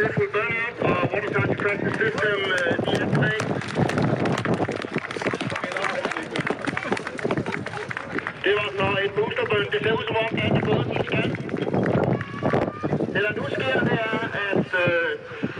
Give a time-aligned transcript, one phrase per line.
[0.00, 2.80] successful burnout of water science practice system uh,
[8.44, 9.66] Det var så et boosterbøn.
[9.72, 11.28] Det ser ud som om, at det er gået, som det skal.
[13.14, 15.10] Det der nu sker, det er, at øh,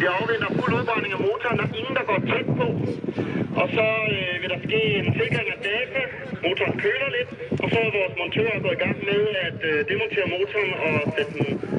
[0.00, 1.56] vi afventer fuld udbrænding af motoren.
[1.58, 2.66] Der er ingen, der går tæt på.
[3.60, 6.00] Og så øh, vil der ske en sikring af data.
[6.44, 7.30] Motoren køler lidt.
[7.62, 11.32] Og så er vores montør gået i gang med at øh, demontere motoren og sætte
[11.38, 11.69] den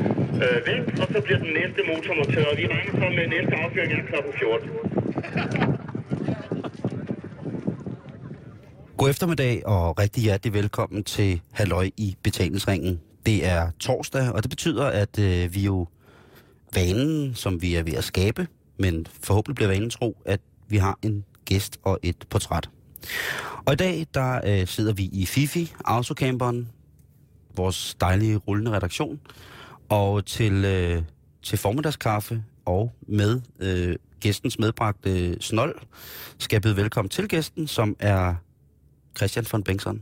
[0.44, 1.00] øh, væk.
[1.02, 2.58] Og så bliver den næste motor monteret.
[2.58, 4.16] Vi regner så med, at næste affyring er kl.
[4.40, 4.70] 14.
[8.98, 13.02] God eftermiddag og rigtig hjertelig velkommen til Halløj i betalingsringen.
[13.26, 15.88] Det er torsdag, og det betyder, at øh, vi jo
[16.76, 21.00] vanen, som vi er ved at skabe, men forhåbentlig bliver vanen tro, at vi har
[21.04, 22.70] en gæst og et portræt.
[23.66, 26.70] Og i dag, der øh, sidder vi i Fifi, autocamperen,
[27.56, 29.20] vores dejlige rullende redaktion,
[29.92, 31.02] og til, øh,
[31.44, 35.76] til formiddagskaffe og med øh, gæstens medbragte snold,
[36.38, 38.36] skal jeg byde velkommen til gæsten, som er
[39.18, 40.02] Christian von Bengtsson.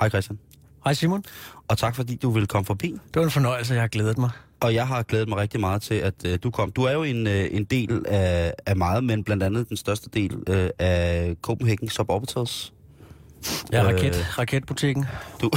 [0.00, 0.38] Hej Christian.
[0.84, 1.24] Hej Simon.
[1.68, 2.88] Og tak fordi du ville komme forbi.
[2.88, 4.30] Det var en fornøjelse, jeg har glædet mig.
[4.60, 6.72] Og jeg har glædet mig rigtig meget til, at øh, du kom.
[6.72, 10.10] Du er jo en, øh, en del af, af meget, men blandt andet den største
[10.10, 12.72] del øh, af Copenhagen Suborbitals.
[13.72, 15.06] Ja, raket, øh, raketbutikken.
[15.42, 15.50] Du...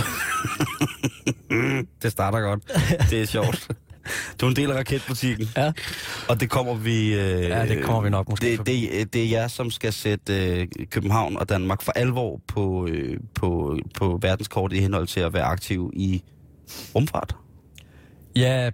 [2.01, 2.71] det starter godt.
[3.09, 3.67] Det er sjovt.
[4.41, 5.49] Du er en del af raketbutikken.
[5.57, 5.71] Ja.
[6.29, 7.13] Og det kommer vi...
[7.13, 10.59] Øh, Ja, det kommer vi nok måske det, det, det er jer, som skal sætte
[10.61, 15.33] øh, København og Danmark for alvor på, øh, på, på verdenskortet i henhold til at
[15.33, 16.23] være aktiv i
[16.95, 17.35] rumfart.
[18.35, 18.69] Ja,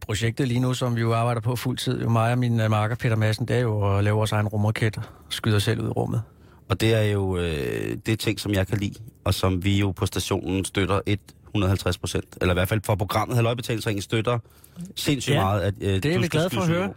[0.00, 2.70] projektet lige nu, som vi jo arbejder på fuld tid, jo mig og min uh,
[2.70, 5.80] marker Peter Madsen, det er jo at lave vores egen rumraket og skyde os selv
[5.80, 6.22] ud i rummet.
[6.68, 9.78] Og det er jo øh, det er ting, som jeg kan lide, og som vi
[9.78, 11.00] jo på stationen støtter
[11.46, 12.38] 150 procent.
[12.40, 14.38] Eller i hvert fald for programmet Halløjbetalingsringen støtter
[14.94, 15.60] sindssygt Ja, meget.
[15.60, 16.92] At, øh, det er vi glade for at høre.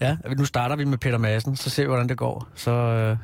[0.00, 2.48] Ja, nu starter vi med Peter Madsen, så ser vi, hvordan det går.
[2.54, 3.16] Så, øh...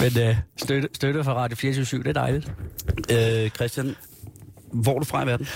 [0.00, 2.52] Men øh, støtte, støtte fra Radio 24 det er dejligt.
[3.12, 3.94] Øh, Christian,
[4.72, 5.46] hvor er du fra i verden?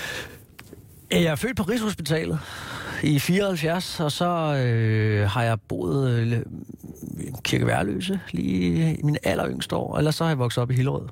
[1.11, 2.39] Jeg er født på Rigshospitalet
[3.03, 4.25] i 74, og så
[4.65, 6.31] øh, har jeg boet øh,
[7.19, 10.71] i Kirke Værløse lige i mine aller yngste år, eller så har jeg vokset op
[10.71, 11.07] i Hillerød.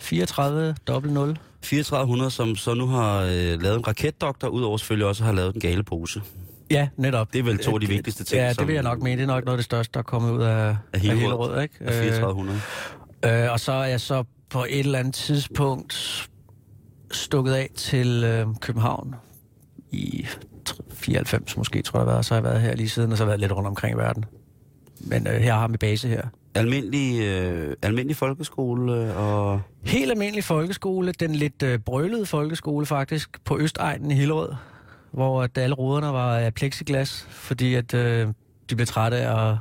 [0.00, 1.38] 34, dobbelt 0.
[1.62, 5.60] 3400, som så nu har øh, lavet en raketdoktor, udover selvfølgelig også har lavet den
[5.60, 6.22] gale pose.
[6.70, 7.32] Ja, netop.
[7.32, 9.16] Det er vel to af de vigtigste ting, Ja, det vil jeg nok mene.
[9.16, 11.20] Det er nok noget af det største, der er kommet ud af, Af Hillerød.
[11.20, 11.74] Hillerød ikke?
[11.80, 12.60] Af 3400.
[13.24, 16.29] Øh, øh, og så er jeg så på et eller andet tidspunkt
[17.10, 19.14] stukket af til øh, København
[19.90, 20.26] i
[20.92, 22.26] 94 måske, tror jeg, det har været.
[22.26, 23.94] Så har jeg været her lige siden, og så har jeg været lidt rundt omkring
[23.94, 24.24] i verden.
[25.00, 26.22] Men øh, her har vi base her.
[26.54, 29.60] Almindelig, øh, almindelig folkeskole øh, og...
[29.84, 34.52] Helt almindelig folkeskole, den lidt øh, brølede folkeskole faktisk, på Østegnen i Hillerød,
[35.10, 38.28] hvor at alle ruderne var af plexiglas, fordi at øh,
[38.70, 39.56] de blev trætte af at,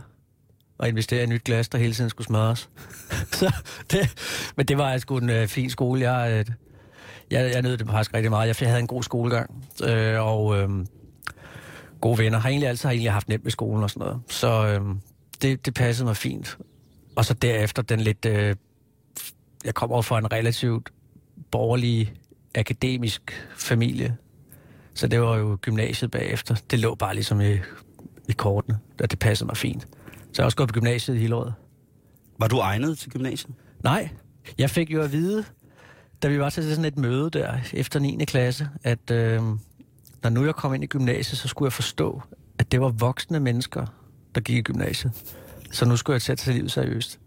[0.79, 2.69] at investere i nyt glas, der hele tiden skulle smadres.
[3.39, 3.53] Så
[3.91, 3.99] det,
[4.55, 6.11] men det var sgu en øh, fin skole.
[6.11, 6.55] Jeg, øh,
[7.31, 8.61] jeg, jeg nød det faktisk rigtig meget.
[8.61, 10.69] Jeg havde en god skolegang, øh, og øh,
[12.01, 12.39] gode venner.
[12.39, 14.21] Har egentlig altid har egentlig haft nemt med skolen og sådan noget.
[14.29, 14.95] Så øh,
[15.41, 16.57] det, det passede mig fint.
[17.15, 18.25] Og så derefter den lidt...
[18.25, 18.55] Øh,
[19.65, 20.89] jeg kommer over fra en relativt
[21.51, 22.13] borgerlig,
[22.55, 24.17] akademisk familie.
[24.93, 26.55] Så det var jo gymnasiet bagefter.
[26.71, 27.53] Det lå bare ligesom i,
[28.29, 29.81] i kortene, og det passede mig fint.
[29.81, 31.51] Så jeg har også gået på gymnasiet i Hillerød.
[32.39, 33.55] Var du egnet til gymnasiet?
[33.83, 34.09] Nej,
[34.57, 35.45] jeg fik jo at vide,
[36.23, 38.25] da vi var til sådan et møde der efter 9.
[38.27, 39.41] klasse, at øh,
[40.23, 42.21] når nu jeg kom ind i gymnasiet, så skulle jeg forstå,
[42.59, 43.85] at det var voksne mennesker,
[44.35, 45.13] der gik i gymnasiet.
[45.71, 47.19] Så nu skulle jeg tage til livet seriøst.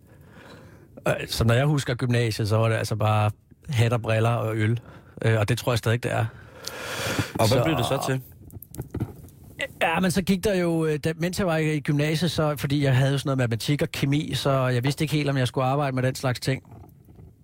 [1.08, 3.30] Øh, Så når jeg husker gymnasiet, så var det altså bare
[3.68, 4.80] hat og briller og øl.
[5.22, 6.26] Øh, Og det tror jeg stadig, det er.
[7.34, 8.20] Og hvad Så- blev det så til?
[9.82, 12.84] Ja, men så gik der jo, øh, da, mens jeg var i gymnasiet, så, fordi
[12.84, 15.64] jeg havde sådan noget matematik og kemi, så jeg vidste ikke helt, om jeg skulle
[15.64, 16.62] arbejde med den slags ting.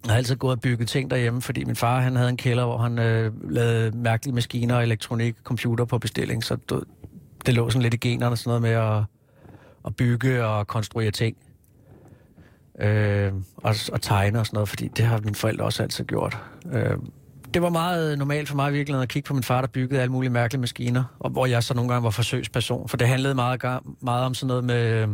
[0.09, 2.65] Jeg har altid gået og bygget ting derhjemme, fordi min far han havde en kælder,
[2.65, 6.85] hvor han øh, lavede mærkelige maskiner, elektronik, computer på bestilling, så det,
[7.47, 9.05] det lå sådan lidt i generne, sådan noget med at,
[9.87, 11.37] at bygge og konstruere ting.
[12.81, 16.39] Øh, og, og tegne og sådan noget, fordi det har mine forældre også altid gjort.
[16.73, 16.97] Øh,
[17.55, 20.01] det var meget normalt for mig i virkeligheden at kigge på min far, der byggede
[20.01, 23.35] alle mulige mærkelige maskiner, og hvor jeg så nogle gange var forsøgsperson, for det handlede
[23.35, 23.63] meget,
[24.01, 25.03] meget om sådan noget med...
[25.03, 25.09] øh,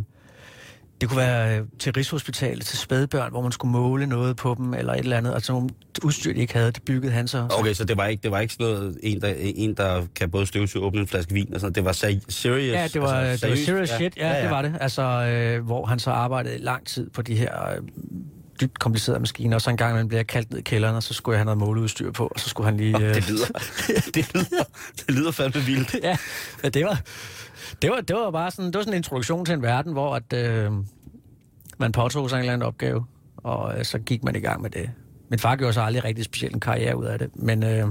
[1.01, 4.75] det kunne være øh, til Rigshospitalet, til spædbørn, hvor man skulle måle noget på dem,
[4.75, 5.35] eller et eller andet.
[5.35, 5.69] Altså nogle
[6.05, 7.47] udstyr, de ikke havde, det byggede han så.
[7.59, 10.31] Okay, så det var ikke, det var ikke sådan noget, en der, en, der kan
[10.31, 11.75] både støvsuge og åbne en flaske vin og sådan.
[11.75, 12.75] Det var seri- serious.
[12.75, 14.17] Ja, det var, altså, det var serious shit.
[14.17, 14.75] Ja, ja, ja, det var det.
[14.81, 17.77] Altså, øh, hvor han så arbejdede lang tid på de her øh,
[18.61, 21.15] dybt komplicerede maskiner, og så en gang blev jeg kaldt ned i kælderen, og så
[21.15, 22.97] skulle jeg have noget måleudstyr på, og så skulle han lige...
[22.97, 23.47] Øh, det, lyder,
[24.15, 24.65] det, lyder,
[25.07, 25.95] det lyder fandme vildt.
[26.03, 26.17] ja,
[26.65, 27.01] ja, det var,
[27.83, 30.17] det var, det var bare sådan, det var sådan en introduktion til en verden, hvor
[30.17, 30.73] at, øh,
[31.79, 33.05] man påtog sig en eller anden opgave,
[33.37, 34.91] og øh, så gik man i gang med det.
[35.31, 37.89] Min far gjorde så aldrig rigtig specielt en karriere ud af det, men, øh,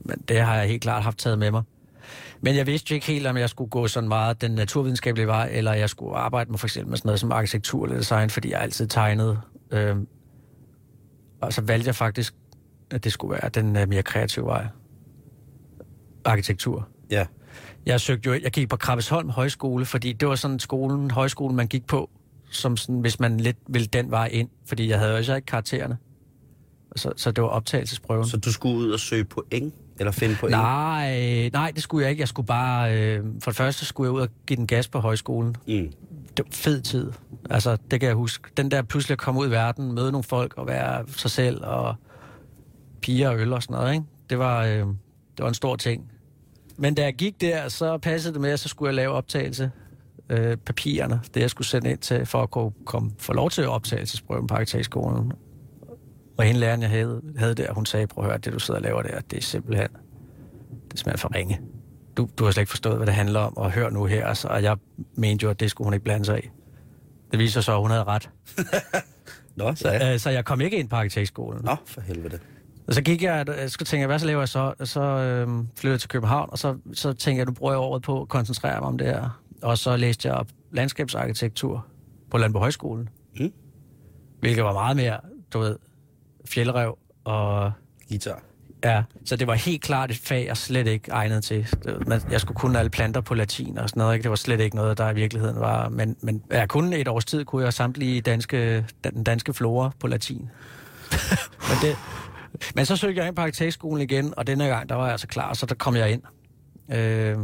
[0.00, 1.62] men det har jeg helt klart haft taget med mig.
[2.40, 5.48] Men jeg vidste jo ikke helt, om jeg skulle gå sådan meget den naturvidenskabelige vej,
[5.52, 8.50] eller jeg skulle arbejde med for eksempel med sådan noget som arkitektur eller design, fordi
[8.50, 9.40] jeg altid tegnede.
[9.70, 9.96] Øh,
[11.40, 12.34] og så valgte jeg faktisk,
[12.90, 14.66] at det skulle være den øh, mere kreative vej.
[16.24, 16.88] Arkitektur.
[17.10, 17.26] Ja.
[17.86, 21.66] Jeg søgte jo, jeg gik på Krabbesholm Højskole, fordi det var sådan skolen, højskolen, man
[21.66, 22.10] gik på,
[22.50, 25.96] som sådan, hvis man lidt ville den vej ind, fordi jeg havde jo ikke karaktererne.
[26.96, 28.26] Så, så det var optagelsesprøven.
[28.26, 29.74] Så du skulle ud og søge point?
[29.98, 30.50] Eller finde point?
[30.50, 32.20] Nej, nej, det skulle jeg ikke.
[32.20, 32.98] Jeg skulle bare...
[32.98, 35.56] Øh, for det første skulle jeg ud og give den gas på højskolen.
[35.66, 35.92] Mm.
[36.36, 37.12] Det var fed tid.
[37.50, 38.50] Altså, det kan jeg huske.
[38.56, 41.64] Den der pludselig at komme ud i verden, møde nogle folk og være sig selv
[41.64, 41.94] og
[43.00, 44.04] piger og øl og sådan noget, ikke?
[44.30, 44.78] Det var, øh,
[45.36, 46.12] det var en stor ting.
[46.78, 49.70] Men da jeg gik der, så passede det med, at så skulle jeg lave optagelse.
[50.30, 53.68] Øh, papirerne, det jeg skulle sende ind til, for at kunne komme, få lov til
[53.68, 55.32] optagelsesprøven på arkitektskolen.
[56.38, 58.80] Og hende læreren, jeg havde, havde der, hun sagde, prøv at høre, det du sidder
[58.80, 59.88] og laver der, det er simpelthen,
[60.90, 61.60] det smager for ringe.
[62.16, 64.26] Du, du har slet ikke forstået, hvad det handler om, og hør nu her.
[64.26, 64.76] Altså, og jeg
[65.14, 66.48] mente jo, at det skulle hun ikke blande sig i.
[67.30, 68.30] Det viser så, at hun havde ret.
[69.56, 70.12] Nå, så ja.
[70.12, 71.64] Øh, så jeg kom ikke ind på arkitektskolen.
[71.64, 72.38] Nå, for helvede.
[72.86, 74.74] Og så gik jeg, jeg skulle tænke, hvad så laver jeg så?
[74.84, 78.02] Så øh, flyttede jeg til København, og så, så tænkte jeg, nu bruger jeg året
[78.02, 79.40] på at koncentrere mig om det her.
[79.62, 81.86] Og så læste jeg landskabsarkitektur
[82.30, 83.08] på Landbo Højskolen.
[83.40, 83.52] Mm.
[84.40, 85.20] Hvilket var meget mere,
[85.52, 85.76] du ved,
[86.44, 87.72] fjeldrev og...
[88.08, 88.42] Guitar.
[88.84, 91.68] Ja, så det var helt klart et fag, jeg slet ikke egnet til.
[92.30, 94.14] Jeg skulle kunne alle planter på latin og sådan noget.
[94.14, 94.22] Ikke?
[94.22, 95.88] Det var slet ikke noget, der i virkeligheden var...
[95.88, 100.06] Men, men jeg kunne et års tid, kunne jeg samtlige danske, den danske flora på
[100.06, 100.50] latin.
[101.68, 101.96] men, det,
[102.74, 105.26] men så søgte jeg ind på arkitektskolen igen, og denne gang, der var jeg altså
[105.26, 106.22] klar, så der kom jeg ind.
[106.92, 107.38] Øh,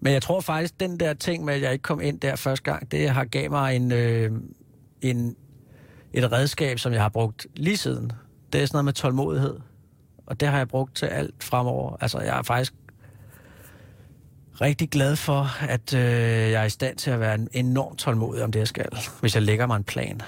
[0.00, 2.62] men jeg tror faktisk, den der ting med, at jeg ikke kom ind der første
[2.62, 4.30] gang, det har gav mig en, øh,
[5.02, 5.36] en,
[6.12, 8.12] et redskab, som jeg har brugt lige siden.
[8.52, 9.56] Det er sådan noget med tålmodighed.
[10.26, 11.96] Og det har jeg brugt til alt fremover.
[12.00, 12.74] Altså, jeg er faktisk
[14.60, 16.00] rigtig glad for, at øh,
[16.50, 18.88] jeg er i stand til at være enormt tålmodig om det, jeg skal.
[19.20, 20.20] Hvis jeg lægger mig en plan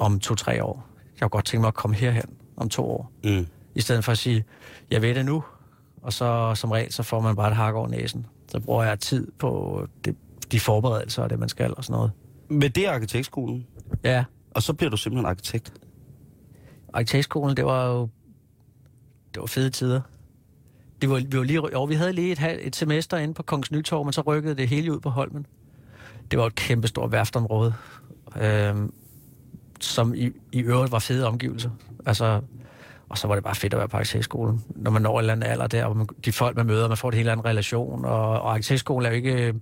[0.00, 0.86] om to-tre år.
[1.14, 3.12] Jeg kunne godt tænke mig at komme herhen om to år.
[3.24, 3.46] Mm.
[3.74, 4.44] I stedet for at sige,
[4.90, 5.44] jeg ved det nu,
[6.02, 8.26] og så som regel, så får man bare et hak over næsen.
[8.48, 10.16] Så bruger jeg tid på det,
[10.52, 12.12] de forberedelser og det, man skal og sådan noget.
[12.48, 13.66] Men det er arkitektskolen.
[14.04, 15.72] Ja, Og så bliver du simpelthen arkitekt.
[16.92, 18.08] arkitektskolen, det var jo
[19.34, 20.00] det var fede tider.
[21.02, 23.70] Det var, vi, var lige, jo, vi havde lige et, et semester inde på Kongens
[23.72, 25.46] Nytorv, men så rykkede det hele ud på Holmen.
[26.30, 27.74] Det var et kæmpestort værftområde,
[28.40, 28.74] øh,
[29.80, 31.70] som i, i øvrigt var fede omgivelser.
[32.06, 32.40] Altså,
[33.08, 34.64] og så var det bare fedt at være på arkitektskolen.
[34.68, 36.96] Når man når en eller anden alder der, og man, de folk, man møder, man
[36.96, 38.04] får et helt anden relation.
[38.04, 39.54] Og, og arkitektskolen er jo ikke...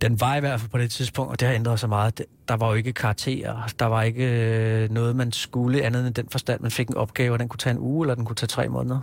[0.00, 2.22] Den var i hvert fald på det tidspunkt, og det har ændret sig meget.
[2.48, 3.68] Der var jo ikke karakterer.
[3.78, 6.60] Der var ikke øh, noget, man skulle andet end den forstand.
[6.60, 8.68] Man fik en opgave, og den kunne tage en uge, eller den kunne tage tre
[8.68, 9.00] måneder.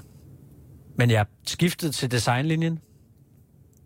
[0.95, 2.79] Men jeg skiftede til designlinjen.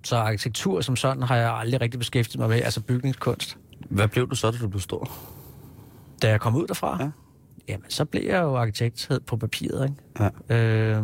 [0.03, 3.57] Så arkitektur som sådan har jeg aldrig rigtig beskæftiget mig med, altså bygningskunst.
[3.89, 5.11] Hvad blev du så, da du blev stor?
[6.21, 7.09] Da jeg kom ud derfra, ja.
[7.67, 10.31] jamen så blev jeg jo arkitekt på papiret, ikke?
[10.49, 10.97] Ja.
[10.97, 11.03] Øh,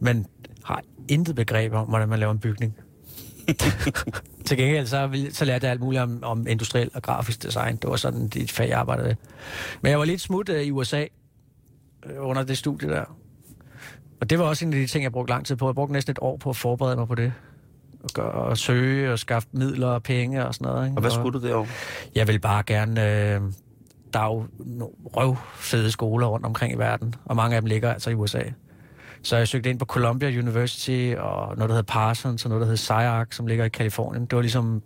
[0.00, 0.26] men
[0.64, 2.74] har intet begreb om, hvordan man laver en bygning.
[4.46, 7.76] Til gengæld så, så lærte jeg alt muligt om, om industriel og grafisk design.
[7.76, 9.16] Det var sådan de fag, jeg arbejdede med.
[9.80, 11.04] Men jeg var lidt smut øh, i USA
[12.06, 13.04] øh, under det studie der.
[14.20, 15.68] Og det var også en af de ting, jeg brugte lang tid på.
[15.68, 17.32] Jeg brugte næsten et år på at forberede mig på det.
[18.04, 20.86] Og, gøre, og søge og skaffe midler og penge og sådan noget.
[20.86, 20.96] Ikke?
[20.96, 21.70] Og hvad skulle du derovre?
[22.14, 23.32] Jeg vil bare gerne...
[23.34, 23.40] Øh,
[24.12, 24.46] der er jo
[25.04, 28.42] røvfede skoler rundt omkring i verden, og mange af dem ligger altså i USA.
[29.24, 32.66] Så jeg søgte ind på Columbia University, og noget, der hedder Parsons, og noget, der
[32.66, 34.26] hedder SciArc, som ligger i Kalifornien.
[34.26, 34.82] Det var ligesom...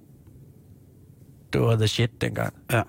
[1.53, 2.55] Det var the shit dengang.
[2.73, 2.83] Ja.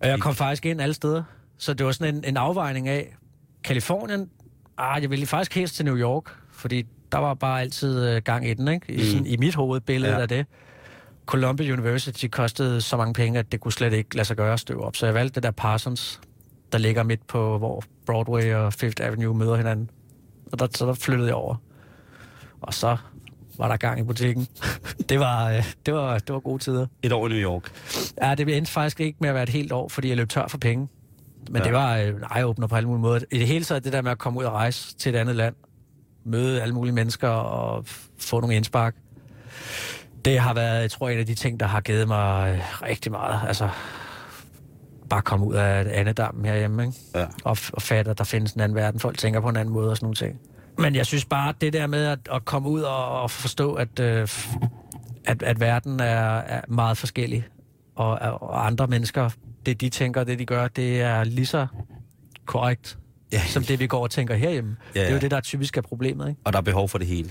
[0.00, 1.22] Og jeg kom faktisk ind alle steder.
[1.58, 3.16] Så det var sådan en, en afvejning af...
[3.64, 4.30] Kalifornien,
[4.78, 6.82] ah, jeg ville faktisk helst til New York, fordi
[7.12, 8.92] der var bare altid øh, gang i den, ikke?
[8.92, 9.02] I, Mm.
[9.02, 10.20] sådan, i mit hovedbillede ja.
[10.20, 10.46] af det.
[11.26, 14.60] Columbia University kostede så mange penge, at det kunne slet ikke lade sig gøre at
[14.60, 14.96] støve op.
[14.96, 16.20] Så jeg valgte det der Parsons,
[16.72, 19.90] der ligger midt på, hvor Broadway og Fifth Avenue møder hinanden.
[20.52, 21.56] Og der, så der flyttede jeg over.
[22.60, 22.96] Og så
[23.58, 24.46] var der gang i butikken.
[25.08, 26.86] det, var, øh, det, var, det var gode tider.
[27.02, 27.70] Et år i New York.
[28.22, 30.46] Ja, det endte faktisk ikke med at være et helt år, fordi jeg løb tør
[30.48, 30.88] for penge.
[31.50, 31.64] Men Ja.
[31.64, 33.20] det var øh, en eye-opener på alle mulige måder.
[33.32, 35.36] I det hele taget, det der med at komme ud og rejse til et andet
[35.36, 35.54] land,
[36.24, 37.84] møde alle mulige mennesker og
[38.18, 38.94] få nogle indspark,
[40.24, 43.12] det har været, jeg tror, en af de ting, der har givet mig øh, rigtig
[43.12, 43.40] meget.
[43.46, 43.68] Altså,
[45.12, 46.94] bare komme ud af andedammen herhjemme, ikke?
[47.14, 47.26] Ja.
[47.44, 49.00] Og, og fatte, at der findes en anden verden.
[49.00, 50.40] Folk tænker på en anden måde og sådan nogle ting.
[50.78, 54.00] Men jeg synes bare, det der med at, at komme ud og, og forstå, at,
[54.00, 54.28] øh,
[55.24, 57.44] at, at verden er, er meget forskellig,
[57.96, 58.10] og,
[58.42, 59.30] og andre mennesker,
[59.66, 61.66] det de tænker, det de gør, det er lige så
[62.46, 62.98] korrekt,
[63.32, 63.40] Ja.
[63.46, 64.76] som det vi går og tænker herhjemme.
[64.94, 65.20] Ja, Det er jo ja.
[65.20, 66.40] det, der er typisk af problemet, ikke?
[66.44, 67.30] Og der er behov for det hele.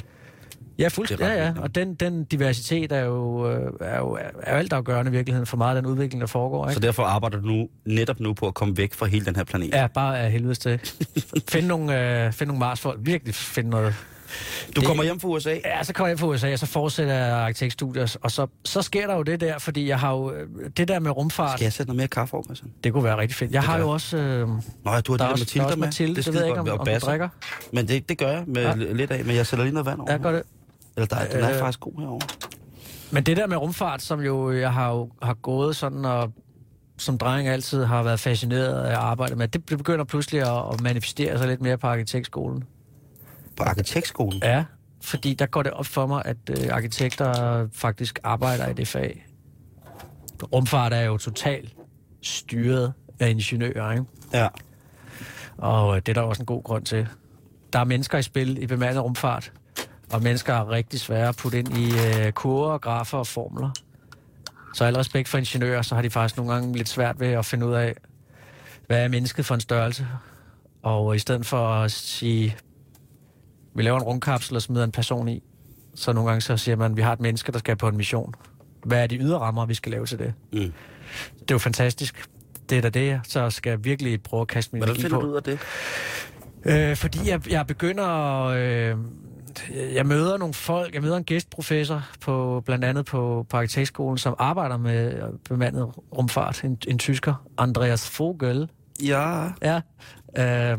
[0.82, 1.26] Ja, Det fuldstændig.
[1.26, 1.54] Ja, ja.
[1.62, 5.58] Og den, den diversitet er jo, øh, er jo, er jo altafgørende i virkeligheden for
[5.58, 6.82] meget af den udvikling, der foregår, Så ikke?
[6.88, 9.70] derfor arbejder du nu, netop nu på at komme væk fra hele den her planet.
[9.74, 10.80] Ja, bare af helvedes til.
[11.52, 13.00] Find nogle, øh, find nogle Marsfolk.
[13.02, 13.96] Virkelig finde noget.
[14.76, 15.58] Du det- kommer hjem fra USA.
[15.66, 19.08] Ja, så kommer jeg fra USA, og så fortsætter jeg arkitektstudier, og så, så sker
[19.08, 20.32] der jo det der, fordi jeg har jo...
[20.32, 20.48] øh,
[20.78, 22.72] Det der med rumfart, Skal jeg sætte noget mere kaffe over, Christian?
[22.84, 23.52] det kunne være rigtig fedt.
[23.52, 23.90] Jeg Det har jo jeg.
[23.94, 24.18] også...
[24.18, 24.54] Øh, Nå,
[24.92, 25.88] ja, du har der det er der Mathilde der er også med.
[25.88, 27.30] Mathilde, det, skide ved jeg ikke, om, om du drikker.
[27.74, 28.74] Men det, det gør jeg med ja.
[28.76, 30.12] lidt af, men jeg sætter lige noget vand over.
[30.12, 30.42] Ja, gør det.
[30.95, 32.27] Eller der, den er Øh, faktisk god herovre.
[33.12, 36.31] Men det der med rumfart, som jo jeg har jo har gået sådan og
[36.98, 40.81] som dreng altid har været fascineret af at arbejde med, det begynder pludselig at, at
[40.81, 42.63] manifestere sig lidt mere på arkitektskolen.
[43.57, 44.41] På arkitektskolen.
[44.43, 44.65] Ja,
[45.01, 49.27] fordi der går det op for mig, at øh, arkitekter faktisk arbejder i det fag.
[50.53, 51.75] Rumfart er jo totalt
[52.21, 54.05] styret af ingeniører, ikke?
[54.33, 54.48] Ja.
[55.57, 57.07] Og øh, det er der også en god grund til.
[57.74, 59.51] Der er mennesker i spil i bemandet rumfart,
[60.13, 63.70] og mennesker er rigtig svære at putte ind i øh, kurver, grafer og formler.
[64.74, 67.46] Så al respekt for ingeniører, så har de faktisk nogle gange lidt svært ved at
[67.46, 67.96] finde ud af,
[68.88, 70.08] hvad er mennesket for en størrelse.
[70.84, 72.58] Og i stedet for at sige,
[73.75, 75.44] vi laver en rumkapsel og smider en person i,
[75.96, 78.34] så nogle gange så siger man, vi har et menneske, der skal på en mission.
[78.86, 80.34] Hvad er de ydre rammer, vi skal lave til det?
[80.53, 80.60] Mm.
[80.60, 82.30] Det er jo fantastisk.
[82.70, 85.20] Det er da det, så skal jeg virkelig prøve at kaste min Hvordan energi finder
[85.20, 85.25] på.
[85.25, 85.60] du ud af det?
[86.65, 88.58] Øh, fordi jeg, jeg begynder at...
[88.58, 88.98] Øh,
[89.93, 94.36] jeg møder nogle folk, jeg møder en gæstprofessor, på, blandt andet på, på arkitektskolen, som
[94.39, 98.70] arbejder med bemandet rumfart, en, en tysker, Andreas Vogel.
[99.03, 99.48] Ja.
[99.62, 99.81] Ja.
[100.38, 100.77] Øh,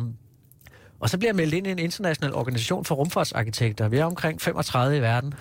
[1.01, 3.89] og så bliver jeg meldt ind i en international organisation for rumfartsarkitekter.
[3.89, 5.35] Vi er omkring 35 i verden.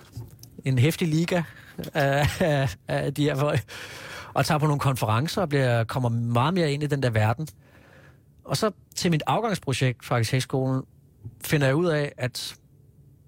[0.66, 1.42] En hæftig liga
[1.94, 3.64] af, af, af de her folk.
[4.34, 7.48] Og tager på nogle konferencer og bliver, kommer meget mere ind i den der verden.
[8.46, 10.84] Og så til mit afgangsprojekt fra arkitektskolen
[11.44, 12.56] finder jeg ud af, at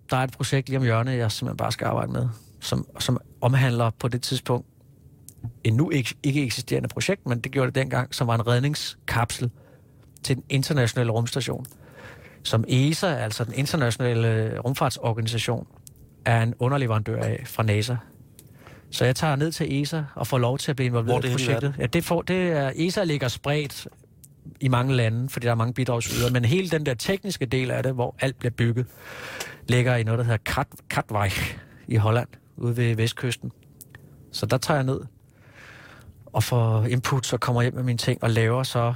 [0.09, 2.27] der er et projekt lige om hjørnet, jeg simpelthen bare skal arbejde med,
[2.59, 4.67] som, som omhandler på det tidspunkt
[5.63, 9.51] en nu ikke, ikke eksisterende projekt, men det gjorde det dengang, som var en redningskapsel
[10.23, 11.65] til den internationale rumstation,
[12.43, 15.67] som ESA, altså den internationale rumfartsorganisation,
[16.25, 17.95] er en underleverandør af fra NASA.
[18.91, 21.31] Så jeg tager ned til ESA og får lov til at blive er involveret i
[21.31, 21.75] projektet.
[21.79, 23.87] Ja, det, får, det er, ESA ligger spredt
[24.59, 27.83] i mange lande, fordi der er mange bidragsydere, men hele den der tekniske del af
[27.83, 28.85] det, hvor alt bliver bygget,
[29.67, 32.27] ligger i noget, der hedder Kat, Katwijk i Holland,
[32.57, 33.51] ude ved vestkysten.
[34.31, 35.01] Så der tager jeg ned
[36.25, 38.93] og får input, så kommer hjem med mine ting, og laver så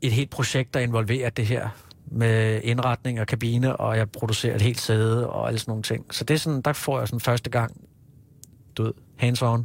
[0.00, 1.68] et helt projekt, der involverer det her
[2.06, 6.14] med indretning og kabine, og jeg producerer et helt sæde og alle sådan nogle ting.
[6.14, 7.80] Så det er sådan, der får jeg sådan første gang,
[8.76, 9.62] du ved, hands-on,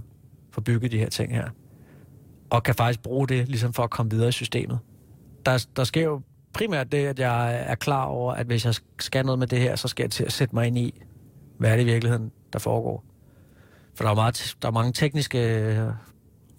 [0.51, 1.49] for bygget de her ting her.
[2.49, 4.79] Og kan faktisk bruge det ligesom for at komme videre i systemet.
[5.45, 6.21] Der, der sker jo
[6.53, 9.75] primært det, at jeg er klar over, at hvis jeg skal noget med det her,
[9.75, 11.01] så skal jeg til at sætte mig ind i,
[11.57, 13.03] hvad er det i virkeligheden, der foregår.
[13.95, 15.93] For der er, meget, der er mange tekniske,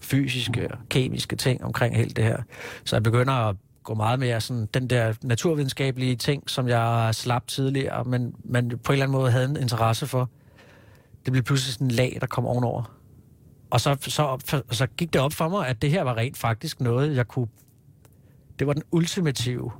[0.01, 2.43] fysiske og kemiske ting omkring helt det her.
[2.85, 7.47] Så jeg begynder at gå meget mere sådan den der naturvidenskabelige ting, som jeg slap
[7.47, 10.31] tidligere, men man på en eller anden måde havde en interesse for.
[11.25, 12.97] Det blev pludselig sådan en lag, der kom ovenover.
[13.71, 16.81] Og så, så, så gik det op for mig, at det her var rent faktisk
[16.81, 17.49] noget, jeg kunne...
[18.61, 19.73] Det var den ultimative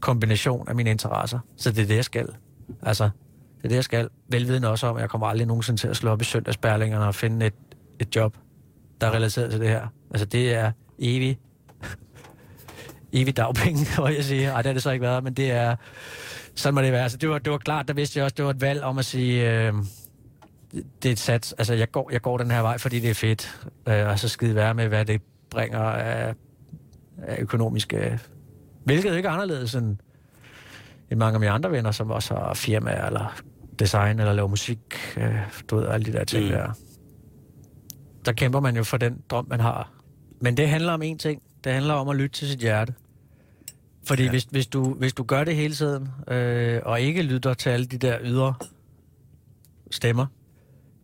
[0.00, 1.38] kombination af mine interesser.
[1.56, 2.28] Så det er det, jeg skal.
[2.82, 3.04] Altså,
[3.56, 4.08] det er det, jeg skal.
[4.28, 7.14] Velviden også om, at jeg kommer aldrig nogensinde til at slå op i søndagsbærlingerne og
[7.14, 7.54] finde et,
[7.98, 8.36] et job,
[9.00, 9.86] der er relateret til det her.
[10.10, 11.38] Altså, det er evig
[13.12, 14.52] evig dagpenge, hvor jeg siger.
[14.52, 15.76] Ej, det har det så ikke været, men det er...
[16.54, 17.02] Sådan må det være.
[17.02, 18.98] Altså, det, var, det var klart, der vidste jeg også, det var et valg om
[18.98, 19.50] at sige...
[19.50, 19.74] Øh,
[20.72, 21.52] det er et sats.
[21.52, 23.66] Altså, jeg går, jeg går den her vej, fordi det er fedt.
[23.88, 26.34] Øh, og så skide være med, hvad det bringer af,
[27.18, 28.18] af økonomiske...
[28.84, 29.96] Hvilket ikke er anderledes end,
[31.10, 33.40] end mange af mine andre venner, som også har firmaer, eller
[33.78, 34.78] design, eller laver musik.
[35.16, 35.36] Øh,
[35.70, 36.50] du ved, alle de der ting Mm.
[36.50, 36.72] der.
[38.24, 39.92] Der kæmper man jo for den drøm, man har.
[40.40, 41.42] Men det handler om én ting.
[41.64, 42.94] Det handler om at lytte til sit hjerte.
[44.06, 44.30] Fordi ja.
[44.30, 47.86] hvis, hvis, du, hvis du gør det hele tiden, øh, og ikke lytter til alle
[47.86, 48.54] de der ydre
[49.90, 50.26] stemmer,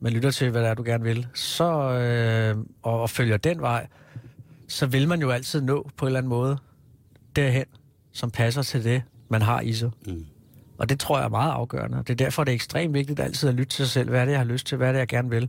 [0.00, 3.60] men lytter til, hvad det er, du gerne vil, så, øh, og, og følger den
[3.60, 3.86] vej,
[4.68, 6.58] så vil man jo altid nå på en eller anden måde
[7.36, 7.64] derhen,
[8.12, 9.90] som passer til det, man har i sig.
[10.06, 10.26] Mm.
[10.78, 11.98] Og det tror jeg er meget afgørende.
[11.98, 14.10] Det er derfor, det er ekstremt vigtigt altid at lytte til sig selv.
[14.10, 14.76] Hvad er det, jeg har lyst til?
[14.76, 15.48] Hvad er det, jeg gerne vil?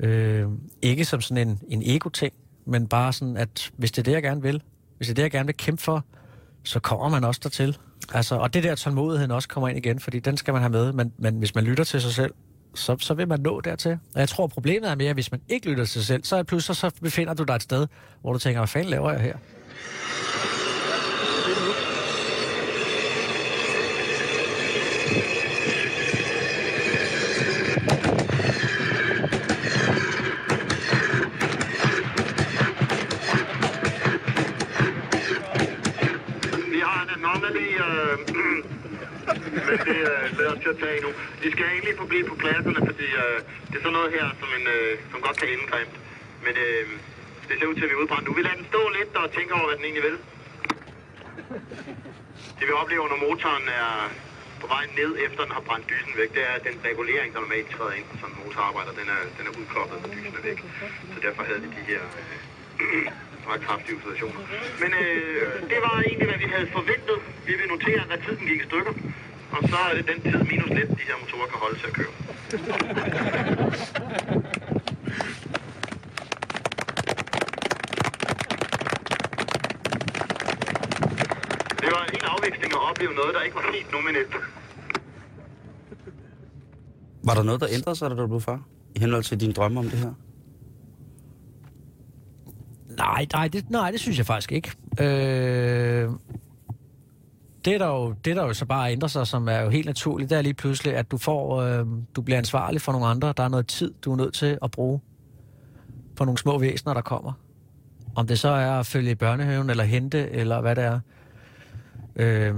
[0.00, 0.48] Øh,
[0.82, 2.34] ikke som sådan en, en ego-ting,
[2.66, 4.62] men bare sådan, at hvis det er det, jeg gerne vil,
[4.96, 6.04] hvis det er det, jeg gerne vil kæmpe for,
[6.62, 7.76] så kommer man også dertil.
[8.14, 10.92] Altså, og det der tålmodigheden også kommer ind igen, fordi den skal man have med.
[10.92, 12.32] Men, men hvis man lytter til sig selv,
[12.78, 13.98] så, så vil man nå dertil.
[14.14, 16.36] Og jeg tror, problemet er mere, at hvis man ikke lytter til sig selv, så
[16.36, 17.86] er pludselig så befinder du dig et sted,
[18.20, 19.36] hvor du tænker, hvad fanden laver jeg her?
[36.72, 38.18] Vi har en anomaly, øh,
[39.66, 41.10] men det øh, os til at tage nu.
[41.42, 43.38] De skal egentlig forblive på pladserne, fordi øh,
[43.68, 45.96] det er sådan noget her, som, en, øh, som godt kan ende grimt.
[46.44, 46.84] Men øh,
[47.48, 48.32] det ser ud til, at vi er udbrændt nu.
[48.38, 50.18] Vi lader den stå lidt og tænke over, hvad den egentlig vil.
[52.58, 53.92] Det vi oplever, når motoren er
[54.62, 57.40] på vej ned, efter den har brændt dysen væk, det er at den regulering, der
[57.46, 60.44] normalt træder ind på sådan en motorarbejder, den er, den er udkoblet, når dysen er
[60.50, 60.58] væk.
[61.14, 62.02] Så derfor havde vi de her
[62.82, 63.06] øh,
[63.48, 64.40] meget kraftige oscillationer.
[64.82, 67.18] Men øh, det var egentlig, hvad vi havde forventet.
[67.48, 68.94] Vi vil notere, at tiden gik i stykker.
[69.50, 71.92] Og så er det den tid minus lidt, de her motorer kan holde til at
[71.92, 72.12] køre.
[81.80, 84.34] Det var en afveksling at opleve noget, der ikke var helt nominelt.
[87.24, 88.60] Var der noget, der ændrede sig, da du blev far?
[88.94, 90.12] I henhold til dine drømme om det her?
[92.96, 94.72] Nej, nej, det, nej, det synes jeg faktisk ikke.
[95.00, 96.10] Øh,
[97.66, 99.86] det, er der jo, det, der jo så bare ændrer sig, som er jo helt
[99.86, 103.34] naturligt, det er lige pludselig, at du får, øh, du bliver ansvarlig for nogle andre.
[103.36, 105.00] Der er noget tid, du er nødt til at bruge
[106.16, 107.32] på nogle små væsener, der kommer.
[108.14, 111.00] Om det så er at følge i børnehaven, eller hente, eller hvad det er.
[112.16, 112.54] Øh,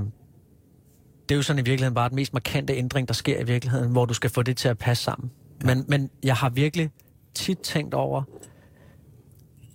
[1.28, 3.92] det er jo sådan i virkeligheden bare den mest markante ændring, der sker i virkeligheden,
[3.92, 5.30] hvor du skal få det til at passe sammen.
[5.64, 6.90] Men, men jeg har virkelig
[7.34, 8.22] tit tænkt over,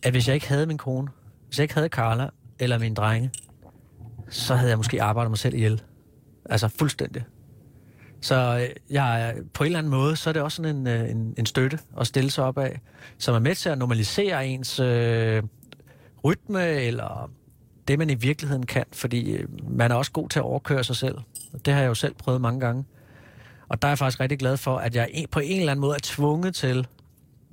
[0.04, 1.08] at hvis jeg ikke havde min kone,
[1.48, 3.32] hvis jeg ikke havde Carla eller mine drenge,
[4.30, 5.82] så havde jeg måske arbejdet mig selv ihjel.
[6.46, 7.24] Altså fuldstændig.
[8.22, 11.10] Så øh, jeg, på en eller anden måde, så er det også sådan en, øh,
[11.12, 12.82] en, en støtte at stille sig op af,
[13.18, 15.44] som er med til at normalisere ens øh,
[16.24, 17.32] rytme, eller
[17.88, 20.96] det, man i virkeligheden kan, fordi øh, man er også god til at overkøre sig
[20.96, 21.18] selv.
[21.66, 22.86] Det har jeg jo selv prøvet mange gange.
[23.68, 25.96] Og der er jeg faktisk rigtig glad for, at jeg på en eller anden måde
[25.96, 26.88] er tvunget til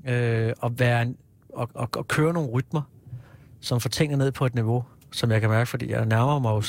[0.09, 1.17] øh, at være en,
[1.49, 2.83] og, at, at køre nogle rytmer,
[3.61, 6.51] som får tingene ned på et niveau, som jeg kan mærke, fordi jeg nærmer mig
[6.51, 6.63] jo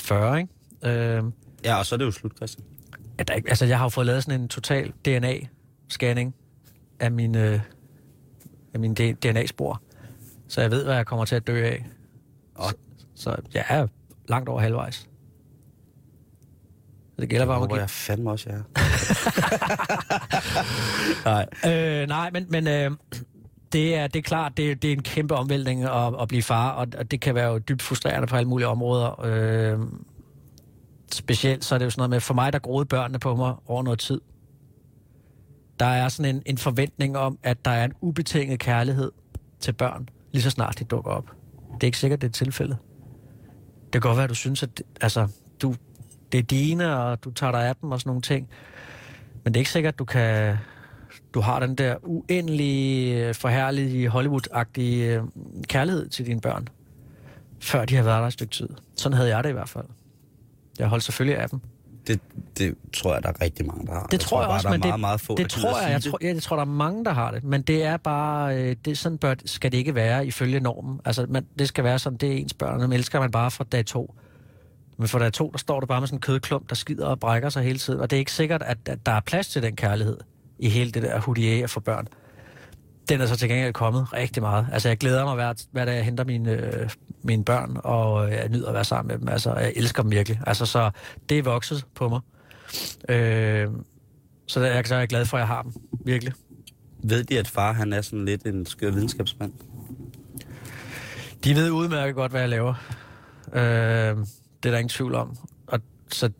[0.00, 0.50] 40, ikke?
[1.16, 1.22] Øh,
[1.64, 2.66] Ja, og så er det jo slut, Christian.
[3.18, 6.34] at der, ikke- altså, jeg har jo fået lavet sådan en total DNA-scanning
[7.00, 7.60] af mine, øh,
[8.74, 9.82] af mine DNA-spor,
[10.48, 11.86] så jeg ved, hvad jeg kommer til at dø af.
[12.54, 12.72] Og
[13.14, 13.86] Så jeg er
[14.28, 14.94] langt over halvvejs.
[17.14, 17.80] Så det gælder bare om at give...
[17.80, 18.62] jeg fandme også, er.
[21.24, 21.46] Nej,
[22.02, 22.90] øh, nej men, men øh,
[23.74, 26.70] det, er, det er klart, det, det er en kæmpe omvæltning at, at blive far,
[26.70, 29.24] og, og det kan være jo dybt frustrerende på alle mulige områder.
[29.24, 29.78] Øh,
[31.12, 33.54] specielt så er det jo sådan noget med, for mig der groede børnene på mig
[33.66, 34.20] over noget tid.
[35.80, 39.12] Der er sådan en, en forventning om, at der er en ubetinget kærlighed
[39.60, 41.30] til børn, lige så snart de dukker op.
[41.74, 42.76] Det er ikke sikkert, det er tilfældet.
[43.84, 45.28] Det kan godt være, at du synes, at det, altså,
[45.62, 45.74] du,
[46.32, 48.48] det er dine, og du tager dig af dem og sådan nogle ting.
[49.44, 50.56] Men det er ikke sikkert, at du kan...
[51.34, 55.22] Du har den der uendelige, forherlige, Hollywood-agtige øh,
[55.68, 56.68] kærlighed til dine børn,
[57.60, 58.68] før de har været der et stykke tid.
[58.96, 59.84] Sådan havde jeg det i hvert fald.
[60.78, 61.60] Jeg holdt selvfølgelig af dem.
[62.06, 62.20] Det,
[62.58, 64.06] det tror jeg, der er rigtig mange, der har.
[64.06, 65.90] Det tror jeg, bare, også, der er men meget, det, meget få, det tror jeg,
[65.90, 67.44] jeg tror, ja, jeg tror, der er mange, der har det.
[67.44, 71.00] Men det er bare, øh, det, sådan bør, skal det ikke være ifølge normen.
[71.04, 73.64] Altså, man, det skal være sådan, det er ens børn, dem elsker man bare fra
[73.72, 74.14] dag to.
[74.96, 77.20] Men for dag to, der står det bare med sådan en kødklump, der skider og
[77.20, 78.00] brækker sig hele tiden.
[78.00, 80.18] Og det er ikke sikkert, at, at der er plads til den kærlighed
[80.58, 82.08] i hele det der hudier for børn.
[83.08, 84.66] Den er så til gengæld kommet rigtig meget.
[84.72, 86.90] Altså, jeg glæder mig hver, hver dag, jeg henter mine, øh,
[87.22, 89.28] mine børn, og jeg nyder at være sammen med dem.
[89.28, 90.40] Altså, jeg elsker dem virkelig.
[90.46, 90.90] Altså, så
[91.28, 92.20] det er vokset på mig.
[93.08, 93.68] Øh,
[94.46, 95.72] så der, så er jeg glad for, at jeg har dem.
[96.04, 96.32] Virkelig.
[97.02, 99.52] Ved de, at far han er sådan lidt en skør videnskabsmand?
[101.44, 102.74] De ved udmærket godt, hvad jeg laver.
[103.52, 105.36] Øh, det er der ingen tvivl om.
[105.66, 106.30] Og så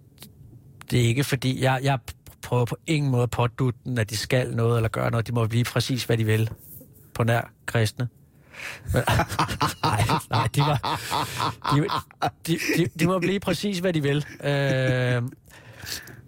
[0.90, 1.98] det er ikke fordi, jeg, jeg
[2.44, 5.26] prøver på ingen måde at pådutte den, at de skal noget eller gøre noget.
[5.26, 6.50] De må blive præcis, hvad de vil.
[7.14, 8.08] På nær kristne.
[8.92, 9.02] Men,
[9.84, 11.00] nej, nej, de, var,
[11.74, 11.88] de,
[12.46, 14.26] de, de, de må blive præcis, hvad de vil.
[14.44, 15.22] Øh,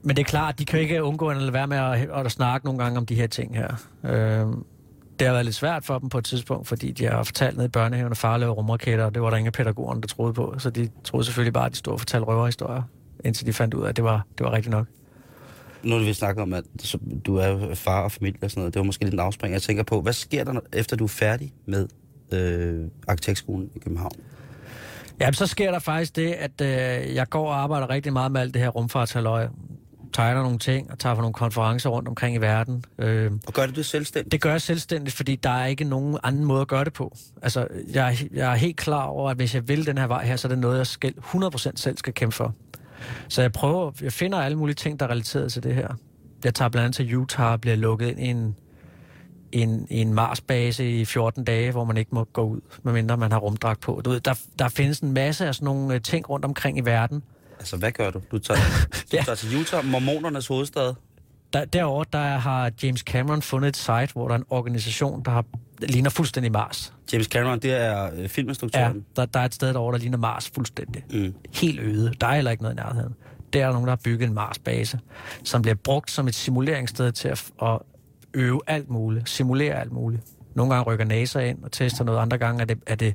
[0.02, 2.66] men det er klart, de kan ikke undgå at lade være med at, at snakke
[2.66, 3.68] nogle gange om de her ting her.
[4.04, 4.46] Øh,
[5.18, 7.64] det har været lidt svært for dem på et tidspunkt, fordi de har fortalt ned
[7.64, 10.32] i børnehaven, at far lavede rumraketter, og det var der ingen af pædagogerne, der troede
[10.32, 10.54] på.
[10.58, 12.82] Så de troede selvfølgelig bare, at de stod og fortalte røverhistorier,
[13.24, 14.86] indtil de fandt ud af, at det var, det var rigtigt nok.
[15.86, 16.64] Nu vi snakket om, at
[17.26, 18.74] du er far og familie og sådan noget.
[18.74, 19.52] Det var måske lidt en afspring.
[19.54, 21.88] Jeg tænker på, hvad sker der, efter du er færdig med
[22.32, 24.12] øh, arkitektskolen i København.
[25.20, 28.40] Ja, så sker der faktisk det, at øh, jeg går og arbejder rigtig meget med
[28.40, 29.48] alt det her rumfartshalløj.
[30.12, 32.84] Tegner nogle ting og tager på nogle konferencer rundt omkring i verden.
[32.98, 34.32] Øh, Og gør det det selvstændigt?
[34.32, 37.16] det gør jeg selvstændigt, fordi der er ikke nogen anden måde at gøre det på.
[37.42, 40.24] Altså, jeg, er- jeg er helt klar over, at hvis jeg vil den her vej
[40.24, 42.54] her, så er det noget, jeg skal, 100% selv skal kæmpe for.
[43.28, 45.88] Så jeg prøver, jeg finder alle mulige ting, der er relateret til det her.
[46.44, 48.56] Jeg tager blandt andet til Utah og bliver lukket ind i en,
[49.52, 53.38] en, en Mars-base i 14 dage, hvor man ikke må gå ud, medmindre man har
[53.38, 54.00] rumdragt på.
[54.04, 56.80] Du ved, der, der findes en masse af sådan nogle øh, ting rundt omkring i
[56.80, 57.22] verden.
[57.58, 58.20] Altså, hvad gør du?
[58.30, 58.60] Du tager,
[58.92, 59.22] du Ja.
[59.22, 60.94] tager til Utah, mormonernes hovedstad.
[61.52, 65.30] Der, derovre, der har James Cameron fundet et site, hvor der er en organisation, der
[65.30, 65.44] har,
[65.80, 66.92] der ligner fuldstændig Mars.
[67.12, 69.04] James Cameron, det er øh, Ja, filminstruktøren.
[69.16, 71.04] der, der er et sted derovre, der ligner Mars fuldstændig.
[71.12, 71.34] Mm.
[71.54, 72.12] Helt øde.
[72.20, 73.14] Der er heller ikke noget i nærheden.
[73.52, 74.98] Der er nogen, der har bygget en Mars-base,
[75.44, 77.78] som bliver brugt som et simuleringssted til at, at
[78.34, 80.22] øve alt muligt, simulere alt muligt.
[80.54, 83.14] Nogle gange rykker NASA ind og tester noget, andre gange er det, er det,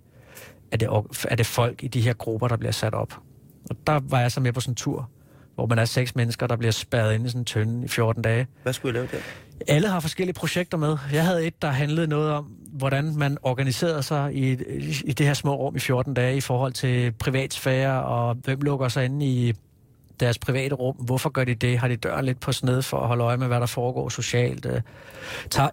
[0.72, 0.88] er det,
[1.30, 3.14] er det folk i de her grupper, der bliver sat op.
[3.70, 5.10] Og der var jeg så med på sådan en tur,
[5.56, 8.24] hvor man er seks mennesker, der bliver spærret ind i sådan en tønde i 14
[8.24, 8.48] dage.
[8.64, 9.28] Hvad skulle jeg lave der?
[9.68, 10.98] Alle har forskellige projekter med.
[11.14, 14.52] Jeg havde et, der handlede noget om, hvordan man organiserede sig i,
[15.06, 18.88] i det her små rum i 14 dage i forhold til privatsfære, og hvem lukker
[18.88, 19.54] sig inde i
[20.20, 20.96] deres private rum.
[20.96, 21.80] Hvorfor gør de det?
[21.80, 24.66] Har de døren lidt på sned for at holde øje med, hvad der foregår socialt?
[24.66, 24.82] Øh,
[25.50, 25.70] Tager,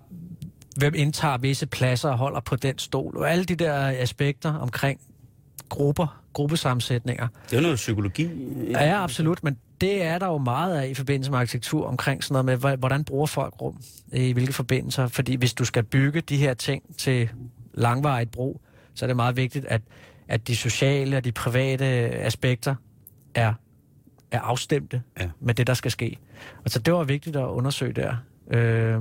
[0.76, 3.16] hvem indtager visse pladser og holder på den stol?
[3.16, 5.00] Og alle de der aspekter omkring
[5.68, 7.28] grupper, gruppesammensætninger.
[7.50, 8.30] Det er noget psykologi.
[8.70, 12.24] Ja, ja, absolut, men det er der jo meget af i forbindelse med arkitektur, omkring
[12.24, 13.80] sådan noget med, hvor- hvordan bruger folk rum,
[14.12, 15.06] i hvilke forbindelser.
[15.06, 17.28] Fordi hvis du skal bygge de her ting til
[17.74, 18.60] langvarigt brug,
[18.94, 19.82] så er det meget vigtigt, at,
[20.28, 22.74] at de sociale og de private aspekter
[23.34, 23.52] er,
[24.30, 25.28] er afstemte Ja.
[25.40, 26.16] med det, der skal ske.
[26.64, 28.16] Og så det var vigtigt at undersøge der.
[28.50, 29.00] Øh,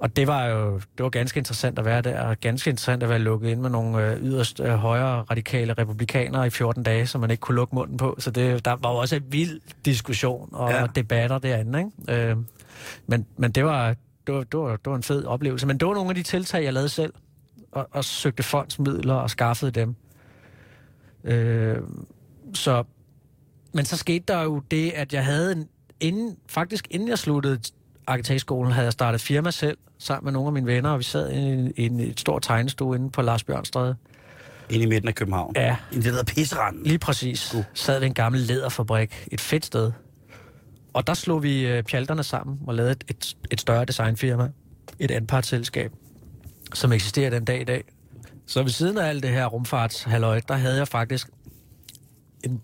[0.00, 3.08] og det var jo det var ganske interessant at være der, og ganske interessant at
[3.08, 7.20] være lukket ind med nogle øh, yderst øh, højre radikale republikanere i 14 dage, som
[7.20, 8.16] man ikke kunne lukke munden på.
[8.18, 10.86] Så det, der var jo også en vild diskussion og ja.
[10.94, 11.78] debatter derinde.
[11.78, 12.30] Ikke?
[12.30, 12.36] Øh,
[13.06, 13.94] men, men det var,
[14.26, 15.66] det, var, det, var, det var en fed oplevelse.
[15.66, 17.12] Men det var nogle af de tiltag, jeg lavede selv,
[17.72, 19.94] og, og søgte fondsmidler og skaffede dem.
[21.24, 21.76] Øh,
[22.54, 22.84] så,
[23.72, 25.68] men så skete der jo det, at jeg havde en,
[26.00, 27.60] inden, faktisk inden jeg sluttede
[28.06, 31.30] arkitektskolen, havde jeg startet firma selv, sammen med nogle af mine venner, og vi sad
[31.30, 33.96] i en, en et stort tegnestue inde på Lars Bjørnstræde.
[34.70, 35.52] Inde i midten af København.
[35.56, 35.76] Ja.
[35.92, 36.82] I det der pisseranden.
[36.82, 37.56] Lige præcis.
[37.74, 39.26] Sad ved en gammel læderfabrik.
[39.32, 39.92] Et fedt sted.
[40.92, 44.50] Og der slog vi øh, pjalterne sammen og lavede et, et, et større designfirma.
[44.98, 45.92] Et anpartsselskab,
[46.74, 47.84] som eksisterer den dag i dag.
[48.46, 51.28] Så ved siden af alt det her rumfartshalløj, der havde jeg faktisk
[52.44, 52.60] en,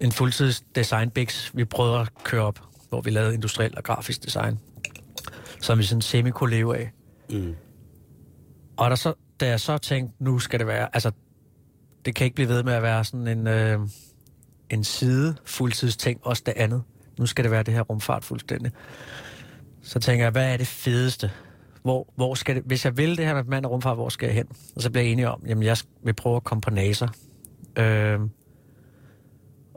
[0.00, 1.10] en fuldtids design
[1.54, 4.58] vi prøvede at køre op, hvor vi lavede industriel og grafisk design,
[5.60, 6.90] som vi sådan semi kunne leve af.
[7.30, 7.54] Mm.
[8.76, 11.10] Og der så, da jeg så tænkte, nu skal det være, altså,
[12.04, 13.78] det kan ikke blive ved med at være sådan en, øh,
[14.70, 16.82] en side fuldtidsting, også det andet.
[17.18, 18.72] Nu skal det være det her rumfart fuldstændig.
[19.82, 21.30] Så tænker jeg, hvad er det fedeste?
[21.82, 24.26] Hvor, hvor skal det, hvis jeg vil det her med mand og rumfart, hvor skal
[24.26, 24.46] jeg hen?
[24.76, 27.06] Og så bliver jeg enig om, jamen jeg vil prøve at komme på NASA.
[27.76, 28.20] Øh,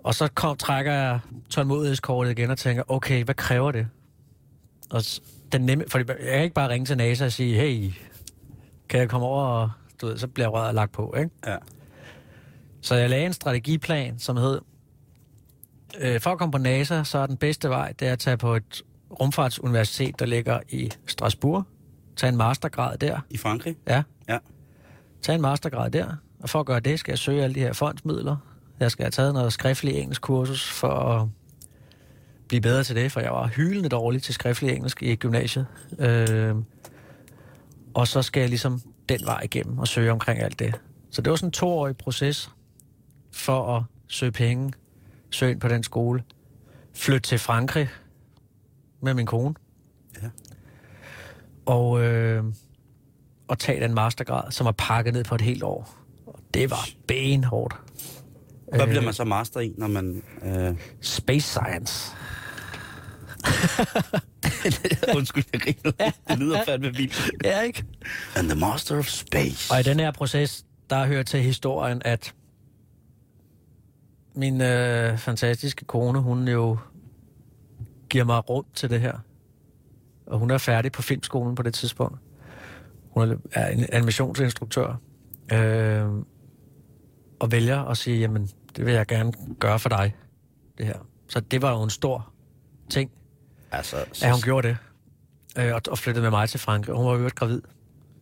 [0.04, 3.88] og så kom, trækker jeg tålmodighedskortet igen og tænker, okay, hvad kræver det?
[4.92, 5.02] Og
[5.52, 7.92] den nemme, for jeg kan ikke bare ringe til NASA og sige, hey,
[8.90, 11.30] kan jeg komme over, og du ved, så bliver røret lagt på, ikke?
[11.48, 11.56] Ja.
[12.82, 14.62] Så jeg lagde en strategiplan, som hed,
[16.00, 18.38] øh, for at komme på NASA, så er den bedste vej, det er at tage
[18.38, 18.84] på et
[19.20, 21.64] rumfartsuniversitet, der ligger i Strasbourg,
[22.16, 23.76] tage en mastergrad der, I Frankrig?
[23.88, 24.38] ja, Ja.
[25.22, 27.74] tage en mastergrad der, og for at gøre det, skal jeg søge alle de her
[27.74, 28.38] fondsmidler.
[28.84, 31.28] Jeg skal have taget noget skriftlig engelsk kursus for at
[32.48, 35.68] blive bedre til det, for jeg var hyldende dårlig til skriftlig engelsk i gymnasiet.
[36.00, 36.56] Øh,
[37.94, 40.82] og så skal jeg ligesom den vej igennem og søge omkring alt det.
[41.12, 42.52] Så det var sådan en toårig proces
[43.32, 44.74] for at søge penge,
[45.32, 46.24] søge ind på den skole,
[46.94, 47.90] flytte til Frankrig
[49.02, 49.56] med min kone.
[50.22, 50.28] Ja.
[51.66, 52.44] Og, øh,
[53.48, 55.96] og tage den mastergrad, som var pakket ned på et helt år.
[56.26, 57.83] Og det var benhårdt.
[58.74, 60.24] Hvad Øh, bliver man så master i, når man...
[60.46, 60.76] Øh...
[61.02, 62.16] Space Science.
[65.18, 66.12] Undskyld, jeg griner.
[66.30, 67.32] Det lyder fandme vildt.
[67.44, 67.84] Ja, ikke?
[68.36, 69.74] And the master of space.
[69.74, 72.34] Og i den her proces, der hører til historien, at
[74.36, 76.78] min øh, fantastiske kone, hun jo
[78.10, 79.14] giver mig rum til det her.
[80.28, 82.20] Og hun er færdig på filmskolen på det tidspunkt.
[83.10, 84.96] Hun er- er en animationsinstruktør.
[85.54, 86.06] Øh,
[87.40, 90.16] og vælger at sige, jamen, det vil jeg gerne gøre for dig,
[90.78, 91.08] det her.
[91.28, 92.30] Så det var jo en stor
[92.90, 93.12] ting,
[93.74, 94.78] Altså, Ja, hun gjorde det.
[95.58, 96.96] Øh, og, og flyttede med mig til Frankrig.
[96.96, 97.62] Hun var jo øvrigt gravid.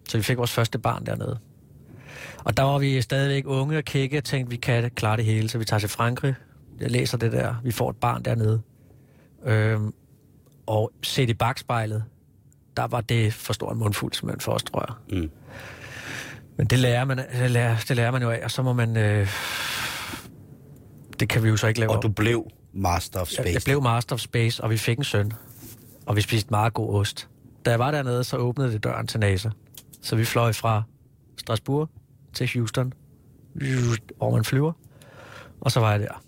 [0.09, 1.39] Så vi fik vores første barn dernede.
[2.37, 5.49] Og der var vi stadigvæk unge og kække og tænkte, vi kan klare det hele,
[5.49, 6.35] så vi tager til Frankrig.
[6.79, 7.55] Jeg læser det der.
[7.63, 8.61] Vi får et barn dernede.
[9.45, 9.93] Øhm,
[10.65, 12.03] og set i bagspejlet,
[12.77, 15.19] der var det for stor en mundfuld, simpelthen for os, tror jeg.
[15.19, 15.31] Mm.
[16.57, 18.97] Men det lærer man, det lærer, det lærer man jo af, og så må man...
[18.97, 19.27] Øh,
[21.21, 23.41] det kan vi jo så ikke lave Og du blev Master of Space.
[23.45, 25.31] Jeg, jeg blev Master of Space, og vi fik en søn.
[26.05, 27.27] Og vi spiste meget god ost.
[27.65, 29.49] Da jeg var dernede, så åbnede det døren til NASA.
[30.01, 30.83] Så vi fløj fra
[31.37, 31.89] Strasbourg
[32.33, 32.93] til Houston,
[34.17, 34.71] hvor man flyver.
[35.61, 36.23] Og så var jeg der.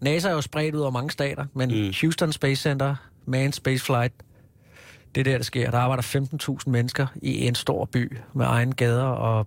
[0.00, 1.92] NASA er jo spredt ud over mange stater, men Mm.
[2.00, 4.14] Houston Space Center, Manned Space Flight,
[5.14, 5.70] det er der, der sker.
[5.70, 9.46] Der arbejder 15.000 mennesker i en stor by med egen gader og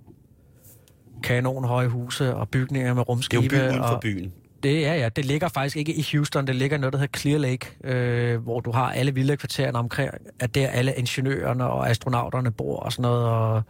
[1.23, 3.43] kanonhøje huse og bygninger med Det er rumskibe.
[3.43, 4.33] jo by uden for og, byen.
[4.63, 7.37] Det er ja, det ligger faktisk ikke i Houston, det ligger noget, der hedder Clear
[7.37, 12.51] Lake, øh, hvor du har alle vilde kvartererne omkring, at der alle ingeniørerne og astronauterne
[12.51, 13.25] bor og sådan noget.
[13.25, 13.61] Og,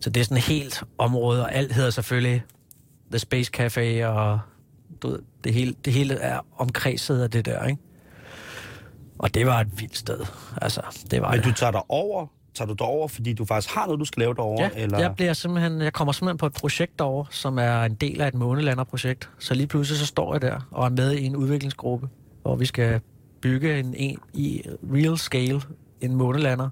[0.00, 2.42] så det er sådan et helt område, og alt hedder selvfølgelig
[3.10, 4.40] The Space Café, og
[5.02, 7.82] du ved, det, hele, det hele er omkredset af det der, ikke?
[9.18, 10.20] Og det var et vildt sted.
[10.62, 11.44] Altså, det var Men det.
[11.46, 12.26] du tager dig over,
[12.58, 14.70] tager du derover, fordi du faktisk har noget, du skal lave derovre?
[14.74, 14.98] Ja, eller?
[14.98, 18.28] jeg, bliver simpelthen, jeg kommer simpelthen på et projekt derovre, som er en del af
[18.28, 19.30] et månelanderprojekt.
[19.38, 22.08] Så lige pludselig så står jeg der og er med i en udviklingsgruppe,
[22.42, 23.00] hvor vi skal
[23.40, 24.62] bygge en, en i
[24.94, 25.60] real scale
[26.00, 26.68] en månelander.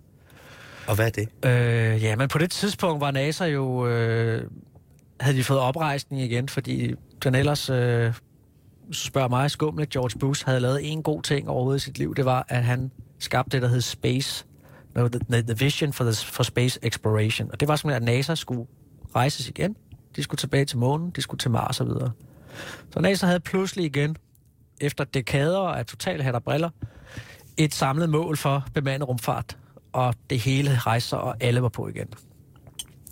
[0.86, 1.28] Og hvad er det?
[1.44, 3.86] Øh, ja, men på det tidspunkt var NASA jo...
[3.86, 4.42] Øh,
[5.20, 6.94] havde de fået oprejsning igen, fordi
[7.24, 7.70] den ellers...
[7.70, 8.12] Øh,
[8.92, 12.14] så spørger mig skumle, George Bush havde lavet en god ting overhovedet i sit liv.
[12.14, 14.46] Det var, at han skabte det, der hed Space.
[14.96, 17.50] No, the, the Vision for, the, for Space Exploration.
[17.52, 18.66] Og det var simpelthen, at NASA skulle
[19.16, 19.76] rejses igen.
[20.16, 22.12] De skulle tilbage til månen, de skulle til Mars og videre.
[22.90, 24.16] Så NASA havde pludselig igen,
[24.80, 26.70] efter dekader af total hat og briller,
[27.56, 29.58] et samlet mål for bemandet rumfart.
[29.92, 32.08] Og det hele rejser, og alle var på igen.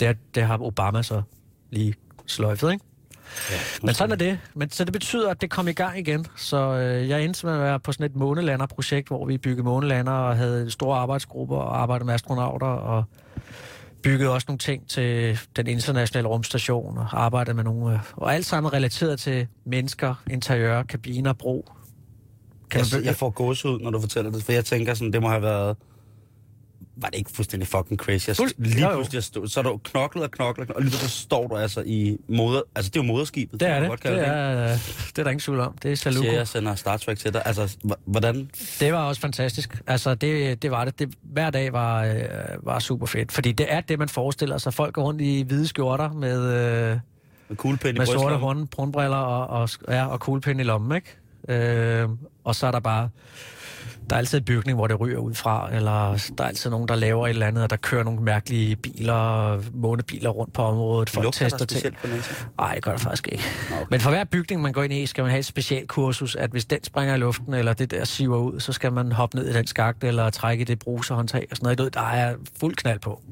[0.01, 1.23] Det, det har Obama så
[1.71, 1.95] lige
[2.27, 2.85] sløjfet, ikke?
[3.51, 4.39] Ja, Men sådan er det.
[4.55, 6.27] Men, så det betyder, at det kom i gang igen.
[6.37, 10.13] Så øh, jeg endte med at være på sådan et månelanderprojekt, hvor vi byggede månelander
[10.13, 13.05] og havde store arbejdsgrupper og arbejdede med astronauter og
[14.03, 17.95] byggede også nogle ting til den internationale rumstation og arbejdede med nogle...
[17.95, 21.69] Øh, og alt sammen relateret til mennesker, interiør, kabiner, bro.
[22.71, 25.23] Kan jeg, man jeg får gåsehud, når du fortæller det, for jeg tænker sådan, det
[25.23, 25.77] må have været...
[26.97, 28.29] Var det ikke fuldstændig fucking crazy?
[28.29, 31.09] Jeg, Fuldst- lige jo, pludselig, stod, så er du knoklet og knoklet, og lige så
[31.09, 32.61] står du altså i moder...
[32.75, 33.61] Altså, det er jo moderskibet.
[33.61, 33.89] det er det.
[33.89, 34.69] godt Det kalde er,
[35.09, 35.79] det er der ingen tvivl om.
[35.83, 36.33] Det er Saluko.
[36.33, 37.43] jeg sender Star Trek til dig.
[37.45, 38.51] Altså, hvordan...
[38.81, 39.83] Det var også fantastisk.
[39.87, 40.99] Altså, det, det var det.
[40.99, 41.15] det.
[41.23, 42.15] Hver dag var, øh,
[42.63, 43.33] var super fedt.
[43.33, 44.75] Fordi det er det, man forestiller sig.
[44.75, 46.99] Folk går rundt i hvide skjorter med, øh,
[47.49, 48.69] Med kuglepind i med sorte horn,
[49.13, 51.17] og, og, ja, og kuglepind i lommen, ikke?
[51.49, 52.09] Øh,
[52.45, 53.09] og så er der bare...
[54.11, 56.89] Der er altid en bygning, hvor det ryger ud fra, eller der er altid nogen,
[56.89, 61.11] der laver et eller andet, og der kører nogle mærkelige biler, månebiler rundt på området.
[61.11, 61.97] Folk Lugter tester ting.
[62.59, 63.45] Nej, det gør der faktisk ikke.
[63.73, 63.87] Okay.
[63.91, 66.51] Men for hver bygning, man går ind i, skal man have et specielt kursus, at
[66.51, 69.49] hvis den springer i luften, eller det der siver ud, så skal man hoppe ned
[69.49, 71.95] i den skagt, eller trække det bruserhåndtag og sådan noget.
[71.95, 73.23] Der er fuld knald på.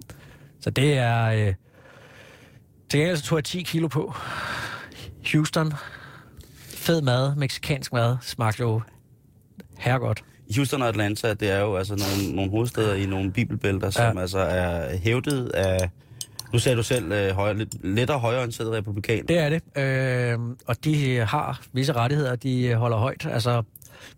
[0.61, 1.27] Så det er...
[1.27, 1.55] Øh...
[2.91, 4.15] Til gengæld så tog jeg 10 kilo på.
[5.33, 5.73] Houston.
[6.59, 8.83] Fed mad, meksikansk mad, smagte jo
[9.79, 10.25] herregodt.
[10.57, 14.21] Houston og Atlanta, det er jo altså nogle, nogle hovedsteder i nogle bibelbælter, som Ja.
[14.21, 15.91] altså er hævdet af...
[16.53, 19.27] Nu sagde du selv øh, højre, lidt lettere højreorienteret republikan.
[19.27, 19.79] Det er det.
[19.83, 23.27] Øh, og de har visse rettigheder, de holder højt.
[23.31, 23.63] Altså,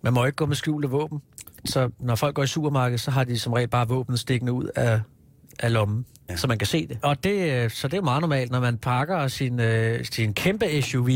[0.03, 1.23] man må ikke gå med skjulte våben.
[1.65, 4.69] Så når folk går i supermarkedet, så har de som regel bare våben stikkende ud
[4.77, 5.01] af,
[5.59, 6.37] af lommen, Ja.
[6.37, 6.99] så man kan se det.
[7.03, 10.83] Og det, øh, så det er meget normalt, når man pakker sin, øh, sin kæmpe
[10.83, 11.09] SUV,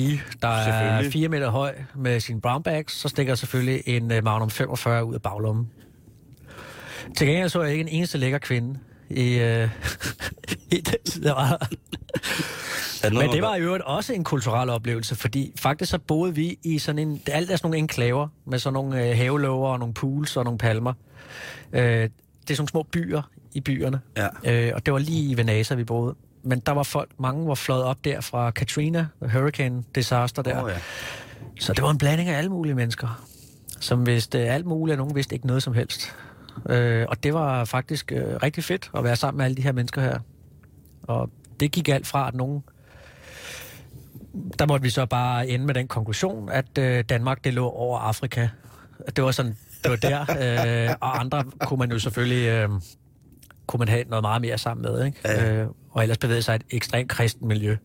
[0.42, 1.12] der er Selvfølgelig.
[1.12, 5.14] 4 meter høj, med sin brown bags, så stikker selvfølgelig en øh, Magnum 45 ud
[5.14, 5.70] af baglommen.
[7.16, 8.78] Til gengæld så jeg ikke en eneste lækker kvinde
[9.10, 9.68] i, øh,
[10.70, 11.68] i den tid, der var
[13.10, 16.58] noget, Men det var i øvrigt også en kulturel oplevelse, fordi faktisk så boede vi
[16.62, 17.22] i sådan en...
[17.26, 20.44] Det alt er sådan nogle enklaver med sådan nogle øh, havelåger og nogle pools og
[20.44, 20.92] nogle palmer.
[21.72, 22.08] Øh,
[22.48, 24.00] det er sådan små byer i byerne.
[24.16, 24.28] Ja.
[24.44, 26.14] Øh, og det var lige i Venasa, vi boede.
[26.42, 30.62] Men der var folk, mange var fløjet op der fra Katrina, hurricane disaster der.
[30.62, 30.78] Åh, ja.
[31.60, 33.24] Så det var en blanding af alle mulige mennesker,
[33.80, 36.14] som vidste alt muligt, og nogen vidste ikke noget som helst.
[36.68, 39.72] Øh, og det var faktisk øh, rigtig fedt at være sammen med alle de her
[39.72, 40.18] mennesker her.
[41.02, 41.30] Og
[41.60, 42.62] det gik alt fra, at nogen...
[44.58, 47.98] Der måtte vi så bare ende med den konklusion, at øh, Danmark, det lå over
[47.98, 48.48] Afrika.
[49.16, 50.20] Det var sådan, det var der.
[50.88, 52.48] Øh, og andre kunne man jo selvfølgelig...
[52.48, 52.68] Øh,
[53.66, 55.18] kunne man have noget meget mere sammen med, ikke?
[55.24, 55.52] Ja.
[55.52, 57.76] Øh, og ellers bevægede sig et ekstremt kristen miljø.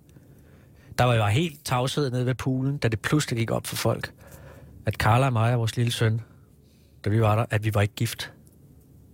[0.97, 4.11] Der var jo helt tavshed nede ved poolen, da det pludselig gik op for folk,
[4.85, 6.21] at Carla og mig og vores lille søn,
[7.05, 8.31] da vi var der, at vi var ikke gift.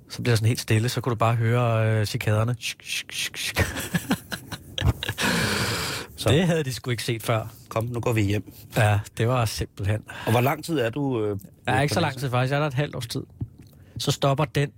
[0.09, 2.55] Så blev der sådan helt stille, så kunne du bare høre øh, cikaderne.
[2.59, 3.59] Shk, shk, shk, shk.
[6.19, 7.47] Så Det havde de sgu ikke set før.
[7.69, 8.53] kom, nu går vi hjem.
[8.77, 10.03] Ja, det var simpelthen.
[10.25, 11.25] Og hvor lang tid er du...
[11.25, 12.51] Øh, Jeg er ikke så lang tid faktisk.
[12.51, 13.23] Jeg er der et halvt års tid.
[13.97, 14.71] Så stopper den,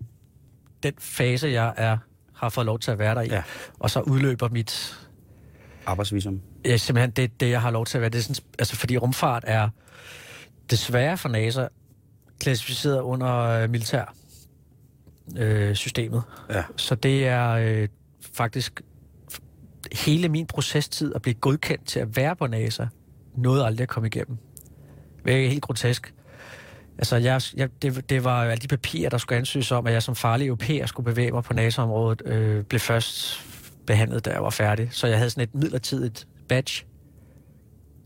[0.84, 1.98] den fase, jeg er,
[2.34, 3.28] har fået lov til at være der i.
[3.28, 3.44] Ja.
[3.80, 4.98] Og så udløber mit...
[5.86, 6.42] Arbejdsvisum.
[6.66, 8.10] Ja, simpelthen det, det, jeg har lov til at være.
[8.10, 9.70] Det er sådan, altså, fordi rumfart er
[10.70, 11.68] desværre for NASA
[12.40, 14.14] klassificeret under øh, militær
[15.38, 16.24] øh, systemet.
[16.50, 16.64] Ja.
[16.78, 17.88] Så det er øh,
[18.34, 18.82] faktisk
[19.92, 22.86] hele min procestid at blive godkendt til at være på NASA,
[23.36, 24.38] nåede aldrig at komme igennem.
[25.26, 26.14] Det er helt grotesk.
[26.98, 29.94] Altså, jeg, jeg, det, det var jo alle de papirer, der skulle ansøges om, at
[29.94, 33.46] jeg som farlig europæer skulle bevæge mig på NASA-området, øh, blev først
[33.88, 34.90] behandlet, da jeg var færdig.
[34.92, 36.86] Så jeg havde sådan et midlertidigt badge,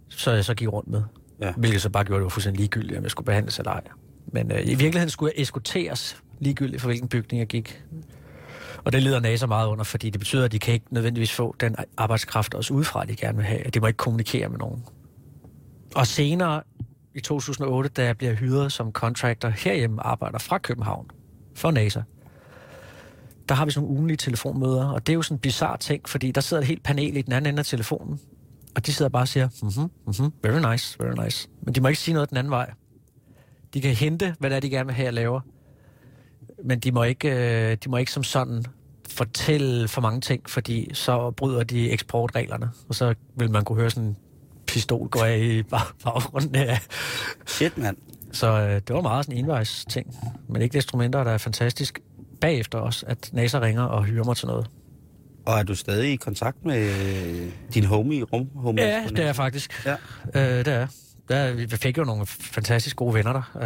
[0.09, 1.03] så jeg så gik rundt med.
[1.41, 1.51] Ja.
[1.57, 3.81] Hvilket så bare gjorde, at det var fuldstændig ligegyldigt, om jeg skulle behandles eller ej.
[4.27, 7.83] Men øh, i virkeligheden skulle jeg eskorteres ligegyldigt for hvilken bygning jeg gik.
[8.85, 11.55] Og det lider NASA meget under, fordi det betyder, at de kan ikke nødvendigvis få
[11.59, 13.63] den arbejdskraft også udefra, de gerne vil have.
[13.63, 14.83] De må ikke kommunikere med nogen.
[15.95, 16.61] Og senere,
[17.15, 21.07] i 2008, da jeg bliver hyret som contractor herhjemme, arbejder fra København
[21.55, 22.01] for NASA,
[23.49, 26.09] der har vi sådan nogle ugenlige telefonmøder, og det er jo sådan en bizarre ting,
[26.09, 28.19] fordi der sidder et helt panel i den anden ende af telefonen,
[28.75, 31.49] og de sidder bare og siger, mhm, mhm, very nice, very nice.
[31.61, 32.71] Men de må ikke sige noget den anden vej.
[33.73, 35.41] De kan hente, hvad det er, de gerne vil have, jeg laver.
[36.63, 37.29] Men de må ikke,
[37.71, 38.65] øh, de må ikke som sådan
[39.09, 43.89] fortælle for mange ting, fordi så bryder de eksportreglerne, og så vil man kunne høre
[43.89, 44.17] sådan en
[44.67, 46.55] pistol gå af i bag- baggrunden.
[46.55, 46.77] Ja.
[47.47, 47.97] Shit, mand.
[48.31, 50.15] Så øh, det var meget sådan en envejs ting.
[50.49, 51.99] Men ikke desto mindre, der er fantastisk
[52.41, 54.67] bagefter også, at NASA ringer og hyrer mig til noget.
[55.45, 56.91] Og er du stadig i kontakt med
[57.73, 58.83] din homie, rum homie?
[58.83, 59.85] Ja, det er jeg faktisk.
[59.85, 59.95] Ja.
[60.35, 60.87] Øh, det er.
[61.29, 63.57] Der, er- vi fik jo nogle fantastisk gode venner der.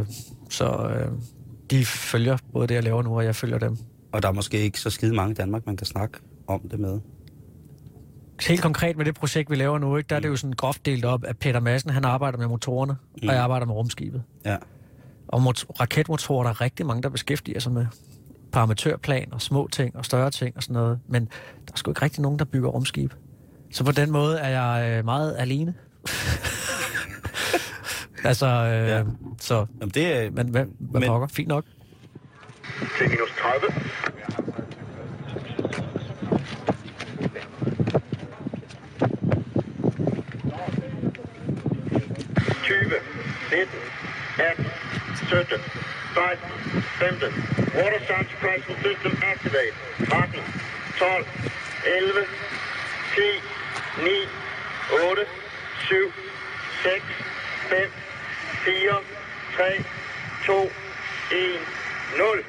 [0.00, 0.06] Øh,
[0.50, 1.08] så øh,
[1.70, 3.76] de følger både det, jeg laver nu, og jeg følger dem.
[4.12, 6.80] Og der er måske ikke så skide mange i Danmark, man kan snakke om det
[6.80, 7.00] med.
[8.48, 10.86] Helt konkret med det projekt, vi laver nu, ikke, der er det jo sådan groft
[10.86, 13.28] delt op, at Peter Madsen, han arbejder med motorerne, mm.
[13.28, 14.22] og jeg arbejder med rumskibet.
[14.44, 14.56] Ja.
[15.28, 17.86] Og mot- raketmotorer, der er rigtig mange, der beskæftiger sig med
[18.52, 21.00] på amatørplan og små ting og større ting og sådan noget.
[21.08, 21.24] Men
[21.66, 23.12] der er sgu ikke rigtig nogen, der bygger rumskib.
[23.70, 25.74] Så på den måde er jeg øh, meget alene.
[28.24, 29.02] altså, øh, Ja.
[29.40, 29.66] så...
[29.80, 30.30] Jamen, det er...
[30.30, 31.28] Men hvad, hvad Men- pokker?
[31.28, 31.64] Fint nok.
[32.98, 33.60] Til minus 30.
[42.64, 42.98] Tyve,
[43.50, 43.68] 19,
[44.38, 44.66] 18,
[45.28, 45.58] 17,
[46.14, 47.32] 16, 15.
[47.76, 49.74] Water sound suppression system activate.
[50.08, 50.40] 13,
[50.98, 51.26] 12,
[51.84, 52.24] 11,
[53.14, 53.22] 10,
[54.02, 54.10] 9,
[55.10, 55.24] 8,
[55.88, 56.12] 7,
[56.82, 57.02] 6,
[57.70, 57.90] 5,
[58.68, 59.02] 4,
[59.56, 59.84] 3,
[60.46, 60.70] 2,
[61.30, 61.60] 1,
[62.18, 62.44] 0.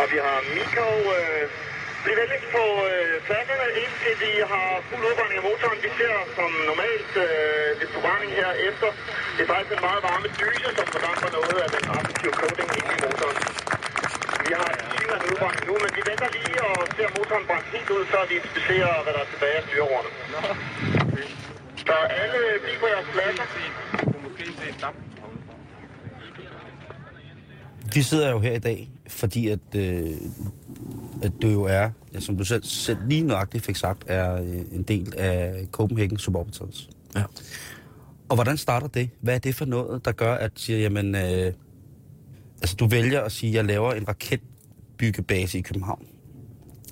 [0.00, 0.08] Og
[0.74, 1.44] kan jo Øh,
[2.04, 5.78] blive venligst på øh, pladserne, indtil vi har fuld udbrænding af motoren.
[5.86, 8.88] Vi ser som normalt øh, lidt forbrænding her efter.
[9.34, 12.92] Det er faktisk en meget varme dyse, som fordamper noget af den aktive coating inde
[12.96, 13.38] i motoren.
[14.46, 17.90] Vi har en af udbrænding nu, men vi venter lige og ser motoren brændt helt
[17.96, 20.10] ud, så vi inspicerer, hvad der er tilbage af styrrorerne.
[21.86, 23.46] Så alle øh, bliv på jeres pladser.
[27.94, 30.10] Vi sidder jo her i dag, fordi at, øh,
[31.22, 34.82] at du jo er, som du selv, selv lige nøjagtigt fik sagt, er øh, en
[34.82, 36.88] del af Copenhagen Suborbitals.
[37.16, 37.22] Ja.
[38.28, 39.10] Og hvordan starter det?
[39.20, 41.52] Hvad er det for noget, der gør, at siger, jamen, øh,
[42.62, 46.06] altså, du vælger at sige, at jeg laver en raketbyggebase i København?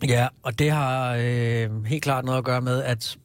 [0.08, 3.18] Ja, og det har øh, helt klart noget at gøre med, at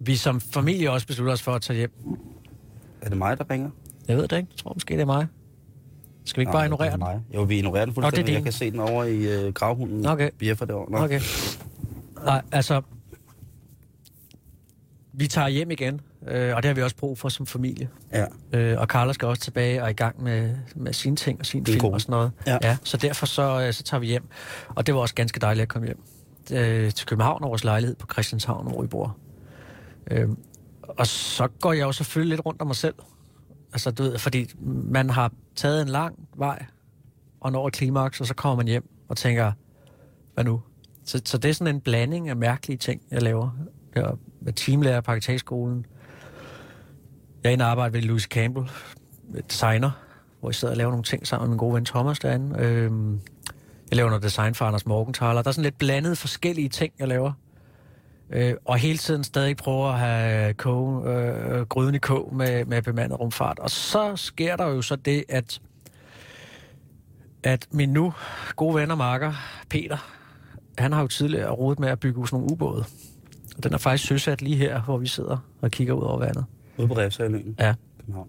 [0.00, 1.90] vi som familie også beslutter os for at tage hjem.
[3.00, 3.70] Er det mig, der ringer?
[4.08, 4.48] Jeg ved det ikke.
[4.50, 5.26] Jeg tror måske, det er mig.
[6.28, 7.00] Skal vi ikke bare ignorere det er den?
[7.00, 7.20] mig.
[7.34, 8.26] Jo, vi ignorerer den fuldstændig.
[8.26, 8.34] din.
[8.34, 10.06] jeg kan se den over i øh, gravhunden.
[10.06, 10.30] Okay.
[10.38, 10.90] Bjeffer derovre.
[10.90, 11.04] Nå.
[11.04, 11.20] Okay.
[12.24, 12.82] Nej, altså...
[15.12, 17.88] Vi tager hjem igen, øh, og det har vi også brug for som familie.
[18.12, 18.24] Ja.
[18.52, 21.46] Øh, og Carla skal også tilbage og er i gang med, med sine ting og
[21.46, 21.94] sin film kone.
[21.94, 22.32] og sådan noget.
[22.46, 22.58] Ja.
[22.62, 24.28] ja så derfor så, øh, så tager vi hjem.
[24.68, 26.02] Og det var også ganske dejligt at komme hjem
[26.52, 29.16] øh, til København og vores lejlighed på Christianshavn, hvor vi bor.
[30.10, 30.28] Øh,
[30.82, 32.94] og så går jeg jo selvfølgelig lidt rundt om mig selv.
[33.72, 34.46] Altså, du ved, fordi
[34.84, 36.64] man har taget en lang vej
[37.40, 39.52] og når et klimaks, og så kommer man hjem og tænker,
[40.34, 40.60] hvad nu?
[41.04, 43.50] Så, så det er sådan en blanding af mærkelige ting, jeg laver.
[43.94, 44.04] Jeg
[44.46, 45.86] er teamlærer på arkitektskolen.
[47.42, 48.70] Jeg er inde og arbejde ved Louis Campbell,
[49.50, 49.90] designer,
[50.40, 52.56] hvor jeg sidder og laver nogle ting sammen med min gode ven Thomas derinde.
[52.58, 53.20] Øhm,
[53.90, 55.42] jeg laver noget design for Anders Morgenthaler.
[55.42, 57.32] Der er sådan lidt blandet forskellige ting, jeg laver.
[58.30, 62.82] Øh, og hele tiden stadig prøver at have koge, øh, gryden i kog med, med
[62.82, 63.58] bemandet rumfart.
[63.58, 65.60] Og så sker der jo så det, at,
[67.42, 68.14] at min nu
[68.56, 69.32] gode ven og marker,
[69.70, 70.12] Peter,
[70.78, 72.84] han har jo tidligere rodet med at bygge sådan nogle ubåde.
[73.56, 76.44] Og den er faktisk søsat lige her, hvor vi sidder og kigger ud over vandet.
[76.76, 77.56] Ude på Refshaløen.
[77.58, 77.74] Ja.
[78.00, 78.28] København.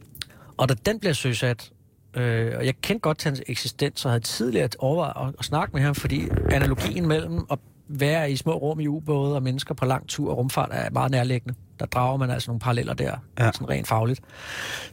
[0.58, 1.72] Og da den bliver søsat,
[2.14, 5.74] øh, og jeg kendte godt til hans eksistens, og havde tidligere overvejet at, at snakke
[5.74, 7.60] med ham, fordi analogien mellem at
[7.90, 11.12] være i små rum i ubåde og mennesker på lang tur og rumfart er meget
[11.12, 11.56] nærliggende.
[11.80, 13.52] Der drager man altså nogle paralleller der, Ja.
[13.52, 14.22] sådan rent fagligt.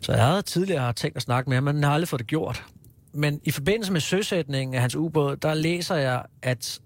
[0.01, 2.65] Så jeg havde tidligere tænkt at snakke med ham, men har aldrig fået det gjort.
[3.13, 6.81] Men i forbindelse med søsætningen af hans ubåd, der læser jeg, at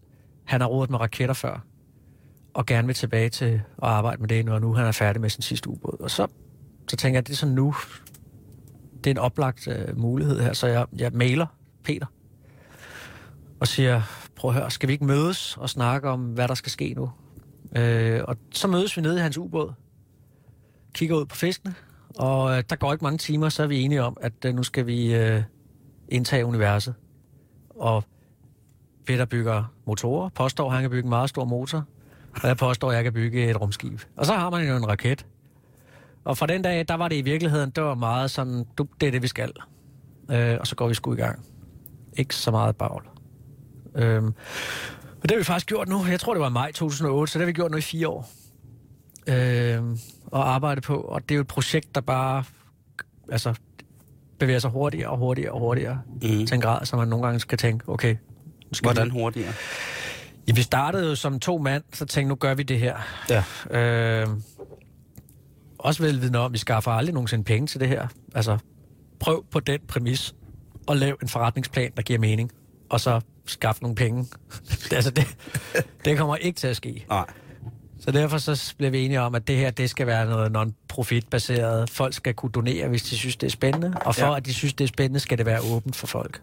[0.45, 1.65] han har rodet med raketter før,
[2.55, 5.31] og gerne vil tilbage til at arbejde med det, når nu han er færdig med
[5.31, 5.97] sin sidste ubåd.
[6.01, 6.27] Og så,
[6.89, 7.75] så tænker jeg, at det er så nu,
[9.05, 11.47] det er en oplagt øh, mulighed her, så jeg, jeg mailer
[11.85, 12.07] Peter
[13.61, 14.03] og siger,
[14.41, 17.11] prøv at høre, skal vi ikke mødes og snakke om, hvad der skal ske nu?
[17.77, 19.73] Øh, og så mødes vi nede i hans ubåd,
[20.95, 21.75] kigger ud på fiskene,
[22.19, 24.63] og øh, der går ikke mange timer, så er vi enige om, at øh, nu
[24.63, 25.43] skal vi øh,
[26.09, 26.95] indtage universet.
[27.71, 28.05] Og
[29.07, 31.85] Peter bygger motorer, påstår, at han kan bygge en meget stor motor,
[32.43, 34.01] og jeg påstår, at jeg kan bygge et rumskib.
[34.17, 35.27] Og så har man jo en raket.
[36.25, 39.07] Og fra den dag, der var det i virkeligheden, det var meget sådan, du, det
[39.07, 39.53] er det, vi skal.
[40.31, 41.47] Øh, og så går vi sgu i gang.
[42.17, 43.20] Ikke så meget bagl.
[43.95, 44.27] Øhm,
[45.23, 46.07] og det har vi faktisk gjort nu.
[46.07, 48.09] Jeg tror, det var i maj 2008, så det har vi gjort nu i fire
[48.09, 48.31] år.
[49.27, 51.01] Øhm, og arbejdet på.
[51.01, 52.45] Og det er jo et projekt, der bare
[53.33, 53.55] altså,
[54.39, 56.01] bevæger sig hurtigere og hurtigere og hurtigere.
[56.15, 56.21] Mm.
[56.21, 58.17] Til en grad, så man nogle gange skal tænke, okay,
[58.73, 59.11] skal Hvordan vi...
[59.11, 59.53] hurtigere?
[60.49, 62.97] Ja, vi startede jo som to mand, så tænkte nu gør vi det her.
[63.31, 63.45] Ja.
[63.81, 64.29] Øh,
[65.79, 68.09] også velvidende om, at vi skaffer aldrig nogensinde penge til det her.
[68.35, 68.59] Altså,
[69.21, 70.35] prøv på den præmis
[70.87, 72.53] og lav en forretningsplan, der giver mening.
[72.91, 74.27] Og så skaff nogle penge.
[74.69, 75.37] det, altså, det,
[76.05, 77.05] det kommer ikke til at ske.
[77.09, 77.27] Nej.
[78.01, 81.91] Så derfor så blev vi enige om, at det her det skal være noget non-profit-baseret.
[81.91, 83.95] Folk skal kunne donere, hvis de synes, det er spændende.
[84.05, 84.37] Og for Ja.
[84.37, 86.41] at de synes, det er spændende, skal det være åbent for folk.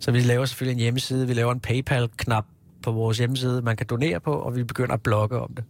[0.00, 1.26] Så vi laver selvfølgelig en hjemmeside.
[1.26, 2.44] Vi laver en PayPal-knap
[2.82, 5.64] på vores hjemmeside, man kan donere på, og vi begynder at blogge om det.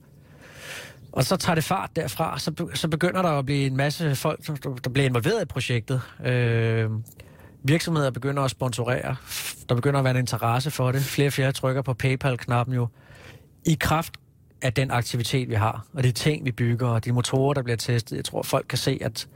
[1.13, 4.65] Og så tager det fart derfra, så, så begynder der at blive en masse folk,
[4.85, 6.01] der bliver involveret i projektet.
[6.25, 6.91] Øh,
[7.65, 9.17] virksomheder begynder at sponsorere.
[9.69, 11.03] Der begynder at være en interesse for det.
[11.03, 12.89] Flere og flere trykker på PayPal-knappen jo.
[13.67, 14.13] I kraft
[14.63, 17.77] af den aktivitet, vi har, og de ting, vi bygger, og de motorer, der bliver
[17.77, 18.17] testet.
[18.17, 19.29] Jeg tror, folk kan se, at,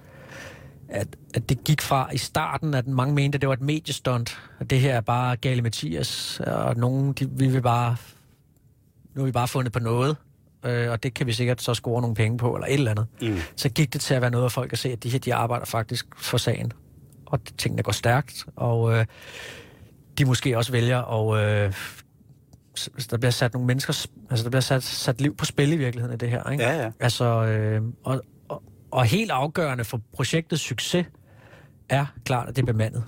[0.89, 4.39] at, at det gik fra i starten, at mange mente, at det var et mediestunt,
[4.61, 7.97] at det her er bare Gale Mathias, og nogen, de, vi vil bare,
[9.15, 10.17] nu har vi bare fundet på noget,
[10.65, 13.07] øh, og det kan vi sikkert så score nogle penge på, eller et eller andet.
[13.21, 13.39] Mm.
[13.57, 15.35] Så gik det til at være noget, hvor folk kan se, at de her, de
[15.35, 16.73] arbejder faktisk for sagen.
[17.29, 19.07] Og tingene går stærkt, og øh,
[20.19, 21.73] de måske også vælger, og øh,
[23.11, 26.15] der bliver sat nogle mennesker, altså der bliver sat, sat liv på spil i virkeligheden
[26.15, 26.65] i det her, ikke?
[26.65, 26.91] Ja, ja.
[27.01, 31.07] Altså, øh, og, og, og helt afgørende for projektets succes
[31.89, 33.05] er klart, at det er bemandet.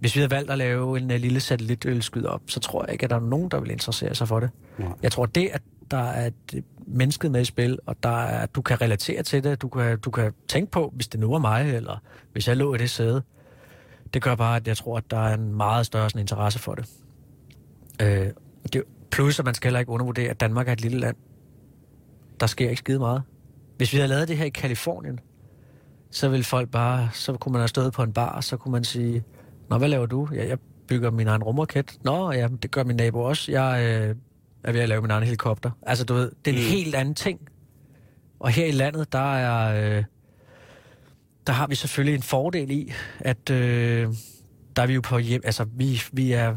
[0.00, 3.04] Hvis vi havde valgt at lave en uh, lille satellitølskyd op, så tror jeg ikke,
[3.04, 4.50] at der er nogen, der vil interessere sig for det.
[4.78, 4.88] Nej.
[5.02, 8.62] Jeg tror, det, at der er et mennesket med i spil, og der er, du
[8.62, 11.74] kan relatere til det, du kan, du kan tænke på, hvis det nu var mig,
[11.74, 13.22] eller hvis jeg lå i det sæde,
[14.14, 16.74] det gør bare, at jeg tror, at der er en meget større sådan, interesse for
[16.74, 16.88] det.
[18.02, 18.26] Øh,
[18.72, 18.82] det.
[19.10, 21.16] Plus, at man skal heller ikke undervurdere, at Danmark er et lille land.
[22.40, 23.22] Der sker ikke skide meget.
[23.76, 25.20] Hvis vi havde lavet det her i Kalifornien,
[26.10, 28.84] så ville folk bare, så kunne man have stået på en bar, så kunne man
[28.84, 29.24] sige,
[29.70, 30.28] Nå, hvad laver du?
[30.34, 31.98] Ja, jeg bygger min egen rumraket.
[32.04, 33.52] Nå, ja, det gør min nabo også.
[33.52, 34.14] Jeg øh,
[34.64, 35.70] er ved at lave min egen helikopter.
[35.82, 36.64] Altså, du ved, det er en Mm.
[36.66, 36.70] mm.
[36.70, 37.40] helt anden ting.
[38.40, 39.96] Og her i landet, der er...
[39.98, 40.04] Øh,
[41.46, 44.08] der har vi selvfølgelig en fordel i, at øh,
[44.76, 45.40] der er vi jo på hjem...
[45.44, 46.56] Altså, vi, vi er...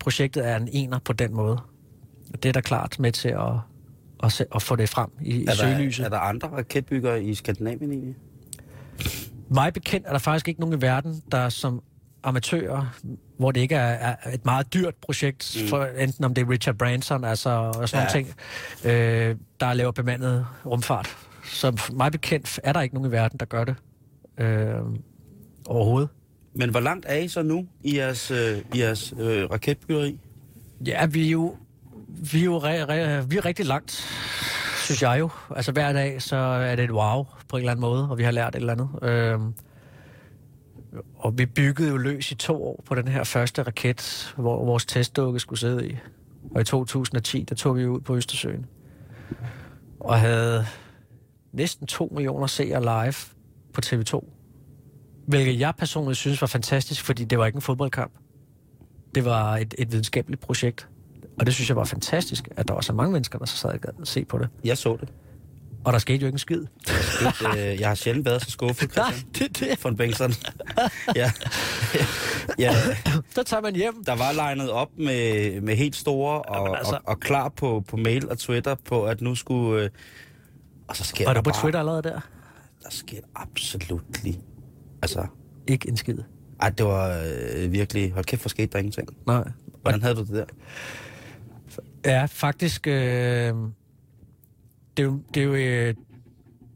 [0.00, 1.58] Projektet er en ener på den måde.
[2.42, 3.52] Det er da klart med til at,
[4.22, 5.98] at, se, at få det frem i, i Er søgelyset.
[6.02, 8.14] der, er der andre raketbyggere i Skandinavien egentlig?
[9.50, 11.82] Mig bekendt er der faktisk ikke nogen i verden, der som
[12.22, 12.94] amatører,
[13.38, 15.68] hvor det ikke er, er et meget dyrt projekt, Mm.
[15.68, 18.18] for enten om det er Richard Branson, altså og sådan Ja.
[18.18, 18.24] ja.
[18.24, 18.34] ting,
[19.30, 21.16] øh, der laver bemandet rumfart.
[21.44, 23.74] Så mig bekendt er der ikke nogen i verden, der gør det
[24.40, 24.76] øh,
[25.66, 26.08] overhovedet.
[26.54, 30.18] Men hvor langt er I så nu i jeres, øh, i jeres øh, raketbyggeri?
[30.86, 31.56] Ja, vi er jo,
[32.32, 33.90] vi er jo re, re, vi er rigtig langt,
[34.84, 35.30] synes jeg jo.
[35.56, 38.22] Altså hver dag, så er det et wow på en eller anden måde, og vi
[38.22, 38.88] har lært et eller andet.
[39.02, 39.54] Øhm,
[41.16, 44.86] og vi byggede jo løs i to år på den her første raket, hvor vores
[44.86, 45.96] testdukke skulle sidde i.
[46.54, 48.66] Og i 2010, der tog vi ud på Østersøen.
[50.00, 50.66] Og havde
[51.52, 53.14] næsten 2 millioner seere live
[53.74, 54.30] på TV2.
[55.26, 58.12] Hvilket jeg personligt synes var fantastisk, fordi det var ikke en fodboldkamp.
[59.14, 60.88] Det var et, et videnskabeligt projekt.
[61.40, 63.70] Og det synes jeg var fantastisk, at der var så mange mennesker, der så sad
[63.70, 64.48] og gad at se på det.
[64.64, 65.08] Jeg så det.
[65.84, 66.64] Og der skete jo ikke en skid.
[67.56, 69.48] øh, jeg har sjældent været så skuffet, Nej, Christian.
[69.50, 69.84] det er det.
[69.84, 70.32] Von Bengtsson.
[71.16, 71.32] ja.
[72.58, 72.72] ja.
[73.34, 74.04] Så tager man hjem.
[74.04, 77.84] Der var legnet op med, med helt store og, Jamen, altså- og, og klar på,
[77.88, 79.82] på mail og Twitter på, at nu skulle...
[79.84, 79.90] Øh,
[80.88, 82.20] og så sker Var der du på bare, Twitter allerede der?
[82.82, 84.40] Der sker absolut lige...
[85.02, 85.26] Altså,
[85.66, 86.18] Ikke en skid.
[86.60, 87.22] ej, det var
[87.56, 88.12] øh, virkelig...
[88.12, 89.08] Hold kæft, for skete der ingenting.
[89.26, 89.48] Nej.
[89.82, 90.44] Hvordan havde du det der?
[92.04, 92.86] Ja, faktisk...
[92.86, 92.92] Øh,
[94.96, 95.94] det er jo, det er jo, øh,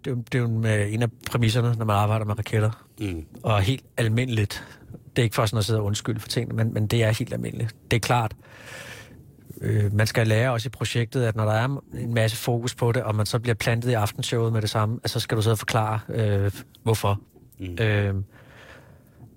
[0.04, 2.86] det er jo, det er jo med en af præmisserne, når man arbejder med raketter.
[3.00, 3.24] Mm.
[3.42, 4.64] Og helt almindeligt.
[5.16, 7.10] Det er ikke for sådan at sidde og undskylde for tingene, men, men det er
[7.10, 7.76] helt almindeligt.
[7.90, 8.36] Det er klart.
[9.60, 11.64] Øh, man skal lære også i projektet, at når der er
[11.98, 15.00] en masse fokus på det, og man så bliver plantet i aftenshowet med det samme,
[15.06, 16.50] så skal du sidde og forklare, øh,
[16.82, 17.20] hvorfor.
[17.58, 17.76] Mm.
[17.80, 18.14] Øh,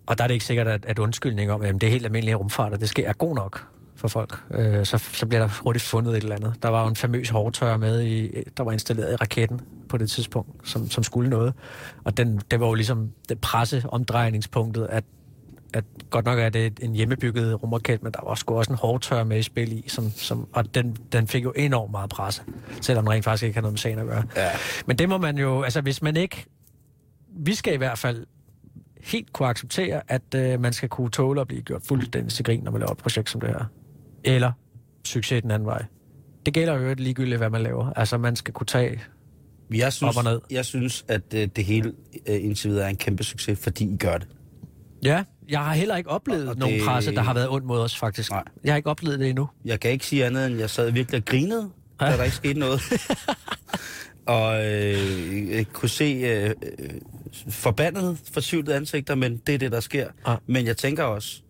[0.06, 2.36] og der er det ikke sikkert, at, at undskyldning om, at det er helt almindelige
[2.36, 4.40] rumfart, og det sker er god nok for folk.
[4.52, 6.54] Øh, så, så bliver der hurtigt fundet et eller andet.
[6.64, 10.10] Der var jo en famøs hårdtør med, i, der var installeret i raketten på det
[10.10, 11.54] tidspunkt, som, som skulle noget.
[12.04, 15.04] Og den, det var jo ligesom det presseomdrejningspunktet, at,
[15.78, 19.24] at godt nok er det en hjemmebygget rumraket, men der var sgu også en hårdtør
[19.24, 22.42] med i spil i, som, som, og den, den fik jo enormt meget presse,
[22.82, 24.24] selvom den rent faktisk ikke har noget med sagen at gøre.
[24.36, 24.50] Ja.
[24.86, 26.46] Men det må man jo, altså hvis man ikke,
[27.40, 28.26] vi skal i hvert fald
[29.02, 32.64] helt kunne acceptere, at øh, man skal kunne tåle at blive gjort fuldstændig til grin,
[32.64, 33.66] når man laver et projekt som det her.
[34.24, 34.52] Eller
[35.06, 35.86] succes den anden vej.
[36.46, 37.94] Det gælder jo ikke ligegyldigt, hvad man laver.
[37.96, 39.02] Altså man skal kunne tage,
[39.74, 40.42] Jeg synes, Op og ned.
[40.52, 41.94] jeg synes at øh, det hele
[42.28, 44.28] øh, indtil videre er en kæmpe succes, fordi I gør det.
[45.04, 47.66] Ja, jeg har heller ikke oplevet Og- og nogen det- presse, der har været ondt
[47.68, 48.32] mod os faktisk.
[48.32, 48.44] Nej.
[48.64, 49.50] Jeg har ikke oplevet det endnu.
[49.66, 51.70] Jeg kan ikke sige andet, end jeg sad virkelig og grinede,
[52.00, 52.18] da Ja.
[52.18, 52.82] der ikke skete noget.
[54.26, 56.90] og øh, kunne se øh, øh,
[57.50, 60.08] forbandet, fortvivlede ansigter, men det er det, der sker.
[60.28, 60.36] Ja.
[60.48, 61.42] Men jeg tænker også,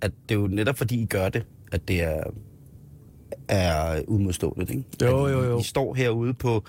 [0.00, 2.22] at det er jo netop fordi, I gør det, at det er,
[3.48, 4.70] er udmodståeligt.
[4.70, 4.84] Ikke?
[5.02, 5.60] Jo, at jo, jo.
[5.60, 6.64] I står herude på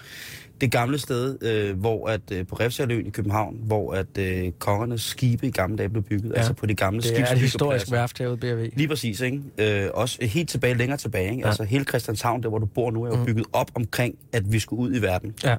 [0.62, 5.02] det gamle sted, øh, hvor at øh, på Refshaløen i København, hvor at øh, kongernes
[5.02, 6.38] skibe i gamle dage blev bygget, ja.
[6.38, 7.46] altså på de gamle Det er et skibsbyggepladser.
[7.58, 8.70] historisk værft herude, BRV.
[8.76, 9.42] Lige præcis, ikke?
[9.58, 11.42] Øh, også helt tilbage, længere tilbage, ikke?
[11.42, 11.48] Ja.
[11.48, 13.26] Altså hele Christianshavn, der hvor du bor nu, er jo Mhm.
[13.26, 15.56] bygget op omkring, at vi skulle ud i verden Ja.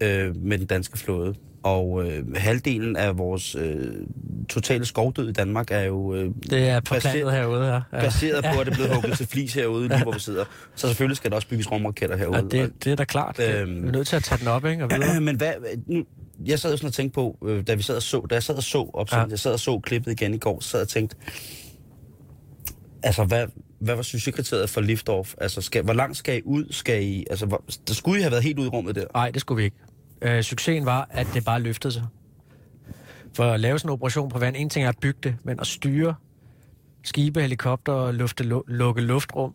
[0.00, 1.34] øh, med den danske flåde.
[1.62, 3.92] Og øh, halvdelen af vores øh,
[4.48, 7.80] totale skovdød i Danmark er jo øh, Det er på Baseret- herude her.
[7.92, 8.00] Ja.
[8.00, 10.44] baseret på, at det er blevet hugget til flis herude, lige hvor vi sidder.
[10.74, 12.36] Så selvfølgelig skal der også bygges rumraketter herude.
[12.52, 13.38] Ja, det, det er da klart.
[13.40, 13.82] Øhm.
[13.82, 14.84] vi er nødt til at tage den op, ikke?
[14.84, 15.20] Og videre.
[15.30, 15.52] Men hvad,
[15.86, 16.04] nu,
[16.46, 18.42] jeg sad jo sådan og tænkte på, øh, da vi sad og så, da jeg
[18.42, 19.18] sad og så op, Ja.
[19.18, 19.26] ja.
[19.30, 21.16] jeg sad og så klippet igen i går, så sad jeg og tænkte,
[23.02, 23.46] altså hvad,
[23.80, 25.34] hvad var succeskriteriet for liftoff?
[25.40, 26.64] Altså, skal, hvor langt skal I ud?
[26.70, 29.04] Skal I, altså, hvor, der skulle I have været helt ude i rummet der?
[29.14, 29.76] Nej, det skulle vi ikke.
[30.22, 32.06] Øh, succesen var, at det bare løftede sig.
[33.34, 35.60] For at lave sådan en operation på vand, en ting er at bygge det, men
[35.60, 36.14] at styre
[37.02, 39.54] skibe, helikopter, lufte, lu- lukke luftrum,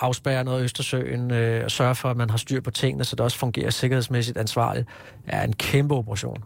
[0.00, 3.16] afspærre noget af Østersøen, øh, og sørge for, at man har styr på tingene, så
[3.16, 4.88] det også fungerer sikkerhedsmæssigt ansvarligt,
[5.26, 6.44] er en kæmpe operation.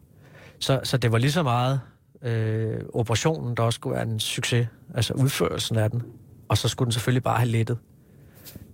[0.59, 1.81] Så, så det var lige så meget
[2.23, 6.03] øh, operationen, der også skulle være en succes, altså udførelsen af den.
[6.49, 7.79] Og så skulle den selvfølgelig bare have lettet.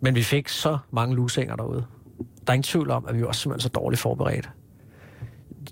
[0.01, 1.85] Men vi fik så mange lusinger derude.
[2.18, 4.51] Der er ingen tvivl om, at vi var simpelthen så dårligt forberedt.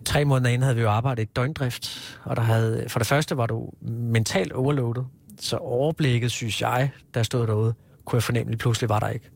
[0.04, 3.36] Tre måneder inden havde vi jo arbejdet i døgndrift, og der havde, for det første
[3.36, 5.06] var du mentalt overloadet,
[5.40, 7.74] så overblikket, synes jeg, der stod derude,
[8.04, 9.30] kunne jeg fornemme at pludselig var der ikke.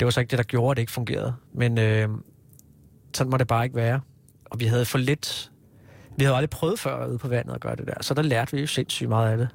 [0.00, 1.34] Det var så ikke det, der gjorde, at det ikke fungerede.
[1.54, 2.08] Men øh,
[3.14, 4.00] sådan må det bare ikke være.
[4.44, 5.50] Og vi havde for lidt...
[6.16, 8.52] Vi havde aldrig prøvet før ude på vandet at gøre det der, så der lærte
[8.52, 9.48] vi jo sindssygt meget af det.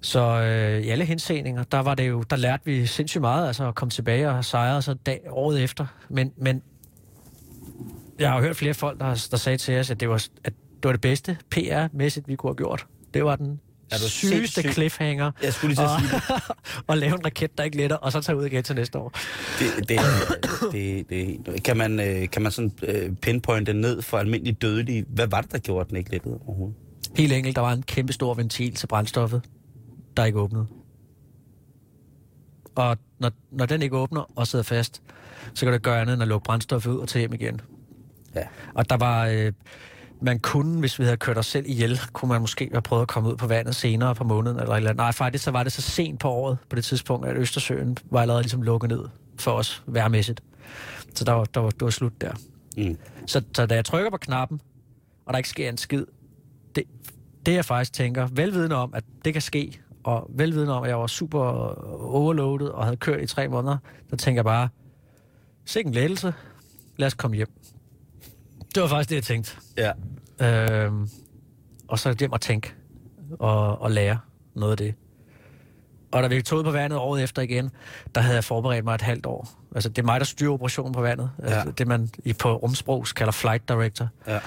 [0.00, 3.68] Så øh, i alle henseninger, der var det jo, der lærte vi sindssygt meget, altså
[3.68, 5.86] at komme tilbage og sejre så altså dag, året efter.
[6.08, 6.62] Men, men
[8.18, 10.52] jeg har jo hørt flere folk, der, der sagde til os, at det var, at
[10.76, 12.86] det var det bedste PR-mæssigt, vi kunne have gjort.
[13.14, 13.60] Det var den
[13.90, 14.72] Er du sygeste sindssyg?
[14.72, 15.30] cliffhanger.
[15.42, 16.42] Jeg skulle lige at sige det.
[16.88, 19.12] og lave en raket, der ikke letter, og så tage ud igen til næste år.
[19.58, 20.00] Det, det,
[20.72, 21.10] det,
[21.46, 25.04] det, kan, man, øh, kan man sådan øh, pinpointe ned for almindelige dødelige?
[25.08, 26.76] Hvad var det, der gjorde, at den ikke lettede overhovedet?
[27.16, 29.42] Helt enkelt, der var en kæmpe stor ventil til brændstoffet,
[30.16, 30.66] der ikke åbnede.
[32.74, 35.02] Og når, når den ikke åbner og sidder fast,
[35.54, 37.60] så kan det gøre andet end at lukke brændstoffet ud og tage hjem igen.
[38.34, 38.42] Ja.
[38.74, 39.26] Og der var...
[39.26, 39.52] Øh,
[40.20, 43.08] man kunne, hvis vi havde kørt os selv ihjel, kunne man måske have prøvet at
[43.08, 44.60] komme ud på vandet senere på måneden.
[44.60, 44.92] Eller, eller.
[44.92, 48.20] Nej, faktisk så var det så sent på året på det tidspunkt, at Østersøen var
[48.20, 49.04] allerede ligesom lukket ned
[49.38, 50.42] for os værmæssigt.
[51.14, 52.32] Så der var, der var, det var slut der.
[52.76, 52.98] Mm.
[53.26, 54.60] Så, så da jeg trykker på knappen,
[55.26, 56.04] og der ikke sker en skid,
[56.74, 56.84] det,
[57.46, 60.98] det jeg faktisk tænker, velvidende om, at det kan ske, og velvidende om, at jeg
[60.98, 61.40] var super
[62.02, 63.76] overloadet og havde kørt i tre måneder,
[64.10, 64.68] så tænker jeg bare,
[65.64, 66.34] sikke en lettelse,
[66.96, 67.48] lad os komme hjem.
[68.74, 69.56] Det var faktisk det, jeg tænkte.
[69.76, 69.92] Ja.
[70.86, 70.92] Øh,
[71.88, 72.74] og så hjem og tænke
[73.38, 74.18] og, og lære
[74.54, 74.94] noget af det.
[76.12, 77.70] Og da vi tog ud på vandet året efter igen,
[78.14, 79.48] der havde jeg forberedt mig et halvt år.
[79.74, 81.30] Altså, det er mig, der styrer operationen på vandet.
[81.42, 81.46] Ja.
[81.46, 84.08] Altså, det, man i på rumsprogs kalder flight director.
[84.26, 84.38] Ja.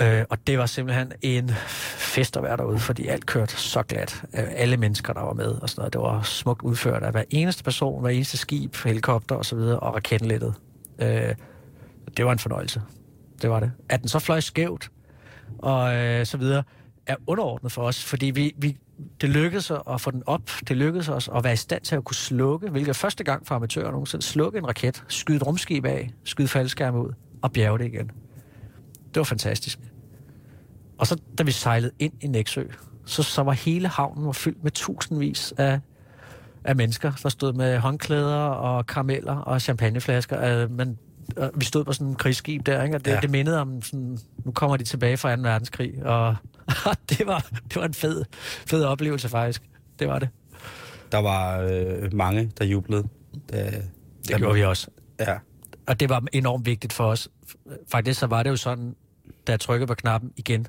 [0.00, 1.50] Øh, og det var simpelthen en
[1.98, 4.22] fest at være derude, fordi alt kørte så glat.
[4.34, 5.92] Øh, alle mennesker, der var med og sådan noget.
[5.92, 9.80] Det var smukt udført af hver eneste person, hver eneste skib, helikopter og så videre,
[9.80, 10.54] og raketlettet.
[10.98, 11.34] Øh,
[12.16, 12.82] det var en fornøjelse.
[13.44, 13.72] Det var det.
[13.88, 14.90] At den så fløj skævt,
[15.58, 16.62] og øh, så videre,
[17.06, 18.76] er underordnet for os, fordi vi, vi,
[19.20, 20.50] det lykkedes at få den op.
[20.68, 23.46] Det lykkedes os at være i stand til at kunne slukke, hvilket er første gang
[23.46, 27.78] for amatører nogensinde, slukke en raket, skyde et rumskib af, skyde faldskærm ud og bjerge
[27.78, 28.06] det igen.
[29.14, 29.78] Det var fantastisk.
[30.98, 32.64] Og så, da vi sejlede ind i Næksø,
[33.04, 35.80] så, så var hele havnen var fyldt med tusindvis af,
[36.64, 40.64] af mennesker, der stod med håndklæder og karameller og champagneflasker.
[40.64, 40.98] Uh, men
[41.54, 42.96] vi stod på sådan en krigsskib der, ikke?
[42.96, 43.20] og det, ja.
[43.20, 45.42] det mindede om sådan, nu kommer de tilbage fra 2.
[45.42, 46.36] verdenskrig, og
[47.10, 48.24] det, var, det var en fed,
[48.66, 49.62] fed oplevelse faktisk.
[49.98, 50.28] Det var det.
[51.12, 53.08] Der var øh, mange, der jublede.
[53.52, 53.82] Da, det
[54.28, 54.88] da gjorde vi også.
[55.20, 55.38] Ja.
[55.86, 57.28] Og det var enormt vigtigt for os.
[57.88, 58.96] Faktisk så var det jo sådan,
[59.46, 60.66] da jeg trykkede på knappen igen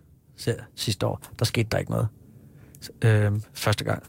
[0.75, 2.07] sidste år, der skete der ikke noget.
[3.01, 4.03] Øh, første gang.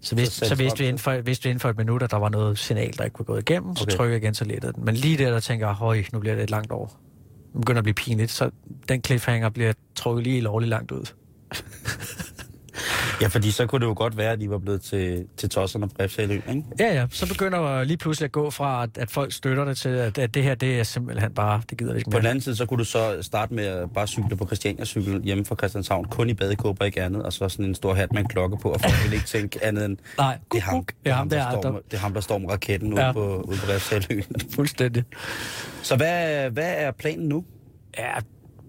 [0.00, 2.10] Så, vidste, så, så vidste, vi inden for, vidste vi inden for et minut, at
[2.10, 3.78] der var noget signal, der ikke var gået igennem, okay.
[3.78, 4.84] så trykkede jeg igen, så lettede den.
[4.84, 7.00] Men lige der, der tænker jeg, høj, nu bliver det et langt år.
[7.54, 8.50] Nu begynder at blive pinligt, så
[8.88, 11.12] den cliffhanger bliver trukket lige lovligt langt ud.
[13.20, 15.88] Ja, fordi så kunne det jo godt være, at de var blevet til, til tosserne
[15.88, 16.62] på Refsaløen, ikke?
[16.78, 17.06] Ja, ja.
[17.10, 20.34] Så begynder lige pludselig at gå fra, at, at folk støtter det til, at, at
[20.34, 22.18] det her, det er simpelthen bare, det gider vi ikke mere.
[22.18, 24.84] På den anden side, så kunne du så starte med at bare cykle på Christiania
[24.84, 28.12] cykel hjemme fra Christianshavn, kun i badekåber, ikke andet, og så sådan en stor hat
[28.12, 30.38] med en klokke på, og folk vil ikke tænke andet end, Nej.
[30.52, 32.38] det er ham, det er ham, der, der, står, med, det er ham, der står
[32.38, 33.08] med raketten ja.
[33.08, 33.66] ude på, ude på.
[34.56, 35.04] Fuldstændig.
[35.82, 37.44] Så hvad, hvad er planen nu?
[37.98, 38.12] Ja,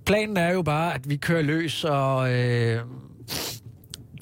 [0.06, 2.82] planen er jo bare, at vi kører løs, og øh,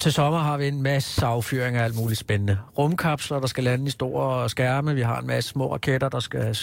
[0.06, 2.58] til sommer har vi en masse affyringer af alt muligt spændende.
[2.78, 4.94] Rumkapsler, der skal lande i store skærme.
[4.94, 6.56] Vi har en masse små raketter, der skal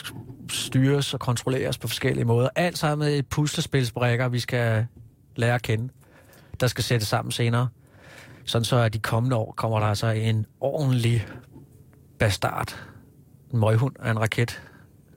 [0.49, 2.49] styres og kontrolleres på forskellige måder.
[2.55, 4.85] Alt sammen med et puslespilsbrækker, vi skal
[5.35, 5.89] lære at kende,
[6.59, 7.67] der skal sættes sammen senere.
[8.45, 11.27] Sådan så at de kommende år kommer der altså en ordentlig
[12.19, 12.87] bastard.
[13.53, 14.61] En møghund af en raket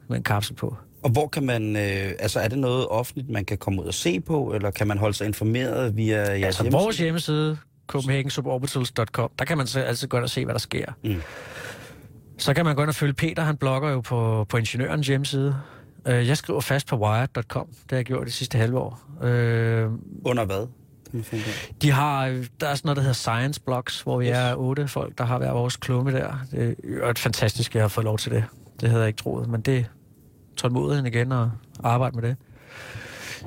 [0.09, 0.77] med en kapsel på.
[1.03, 3.95] Og hvor kan man, øh, altså er det noget offentligt, man kan komme ud og
[3.95, 6.83] se på, eller kan man holde sig informeret via jeres altså, hjemmeside?
[6.83, 10.87] vores hjemmeside, copenhagensuborbitals.com, der kan man så altid ind og se, hvad der sker.
[11.05, 11.22] Mm.
[12.39, 15.57] Så kan man gå ind og følge Peter, han blogger jo på, på Ingeniørens hjemmeside.
[16.09, 19.01] Uh, jeg skriver fast på wired.com, det har jeg gjort de sidste halve år.
[19.16, 19.26] Uh,
[20.24, 20.66] Under hvad?
[21.82, 22.26] De har,
[22.61, 24.37] der er sådan noget, der hedder Science Blogs, hvor vi yes.
[24.37, 26.34] er otte folk, der har været vores klumme der.
[26.51, 28.45] Det er et fantastisk, at jeg har fået lov til det.
[28.80, 29.87] Det havde jeg ikke troet, men det
[30.57, 31.51] tålmodigheden igen og
[31.84, 32.37] arbejde med det.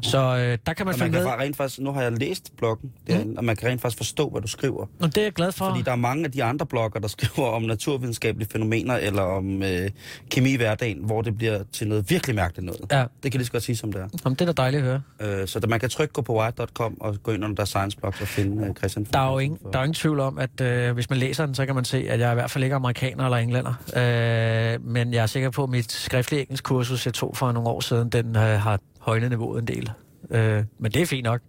[0.02, 1.32] Så øh, der kan man og man kan med.
[1.32, 3.38] Rent faktisk, nu har jeg læst bloggen, derinde, mm.
[3.38, 4.86] og man kan rent faktisk forstå, hvad du skriver.
[5.00, 5.66] Og det er jeg glad for.
[5.66, 9.64] Fordi der er mange af de andre blogger, der skriver om naturvidenskabelige fænomener, eller om
[9.64, 9.90] øh,
[10.30, 12.82] kemi i hverdagen, hvor det bliver til noget virkelig mærkeligt noget.
[12.92, 13.06] Ja.
[13.24, 14.08] Det kan lige så godt sige, som det er.
[14.26, 15.42] Jamen, det er da dejligt at høre.
[15.42, 17.98] Øh, så da man kan trykke gå på white.com og gå ind under der science
[17.98, 19.08] blogs og finde øh, Christian.
[19.14, 21.56] Der er jo ingen, der er ingen tvivl om, at øh, hvis man læser den,
[21.56, 23.74] så kan man se, at jeg er i hvert fald ikke amerikaner eller englænder.
[23.96, 27.70] Øh, men jeg er sikker på, at mit skriftlige engelsk kursus, jeg tog for nogle
[27.70, 29.92] år siden, den øh, har højnet niveauet en del.
[30.32, 31.42] Øh, men det er fint nok.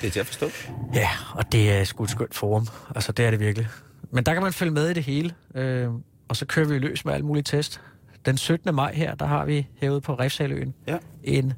[0.00, 0.50] Det er til at forstå.
[0.94, 2.66] Ja, og det er sgu et skønt forum.
[2.94, 3.68] Altså, det er det virkelig.
[4.10, 5.34] Men der kan man følge med i det hele.
[5.54, 5.90] Øh,
[6.28, 7.80] og så kører vi løs med alle mulige test.
[8.26, 8.74] Den 17.
[8.74, 10.98] maj her, der har vi herude på Refsaløen ja.
[11.24, 11.52] en,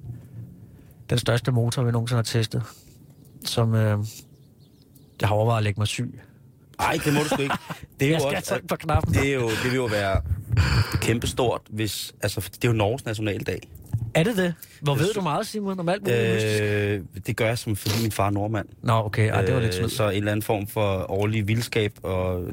[1.11, 2.63] den største motor, vi nogensinde har testet.
[3.45, 3.99] Som øh,
[5.21, 6.21] jeg har overvejet at lægge mig syg.
[6.79, 7.55] Nej, det må du sgu ikke.
[8.01, 9.15] Det er jeg jo skal også, på knappen.
[9.15, 10.23] Det, er jo, det vil jo være
[11.01, 12.15] kæmpestort, hvis...
[12.23, 13.61] Altså, det er jo Norges nationaldag.
[14.17, 14.55] Er det det?
[14.81, 18.13] Hvor ved du meget, Simon, om alt muligt øh, Det gør jeg, som fordi min
[18.13, 18.69] far er nordmand.
[18.83, 19.31] Nå, okay.
[19.31, 19.93] Ej, det var lidt snydt.
[19.93, 22.53] Så en eller anden form for årlig vildskab og øh,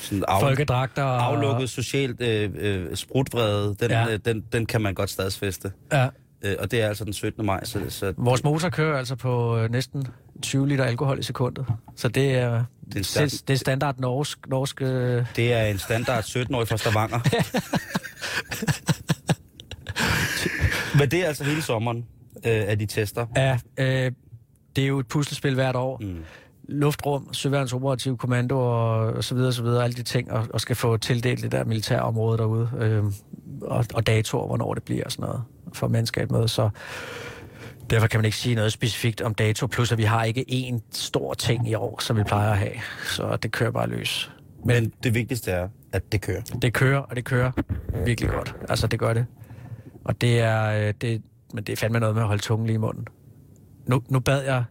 [0.00, 1.26] sådan af, Folkedragter og...
[1.26, 4.12] aflukket socialt øh, øh, sprutvrede, den, ja.
[4.12, 5.72] øh, den, den kan man godt stadsfeste.
[5.92, 6.08] Ja.
[6.42, 7.46] Øh, og det er altså den 17.
[7.46, 7.64] maj.
[7.64, 10.06] Så, så Vores motor kører altså på øh, næsten
[10.42, 11.66] 20 liter alkohol i sekundet.
[11.96, 13.30] Så det er, det er, stand...
[13.30, 14.38] det er standard norsk...
[14.48, 15.26] norsk øh...
[15.36, 17.20] Det er en standard 17-årig fra Stavanger.
[20.98, 22.06] Men det er altså hele sommeren,
[22.46, 23.26] øh, at de tester?
[23.36, 24.12] Ja, øh,
[24.76, 25.98] det er jo et puslespil hvert år.
[26.00, 26.24] Mm.
[26.68, 30.60] Luftrum, Søværens Operativ Kommando og, og så videre, så videre, alle de ting, og, og
[30.60, 33.04] skal få tildelt det der militærområde derude, øh,
[33.62, 35.42] og, og datoer, hvornår det bliver og sådan noget,
[35.72, 36.68] for mandskab med, så
[37.90, 40.80] derfor kan man ikke sige noget specifikt om dato, plus at vi har ikke én
[40.92, 42.74] stor ting i år, som vi plejer at have,
[43.04, 44.30] så det kører bare løs.
[44.64, 46.42] Men, Men det vigtigste er, at det kører.
[46.62, 47.52] Det kører, og det kører
[48.06, 48.54] virkelig godt.
[48.68, 49.26] Altså, det gør det.
[50.06, 51.22] Og det er, øh, det,
[51.54, 53.06] men det er fandme noget med at holde tungen lige i munden.
[53.86, 54.64] nu, nu bad jeg,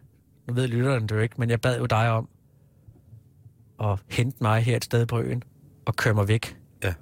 [0.48, 2.30] nu ved lytteren det jo ikke, men jeg bad jo dig om
[3.84, 5.44] at hente mig her et sted på øen
[5.86, 6.58] og køre mig væk.
[6.84, 6.94] Ja.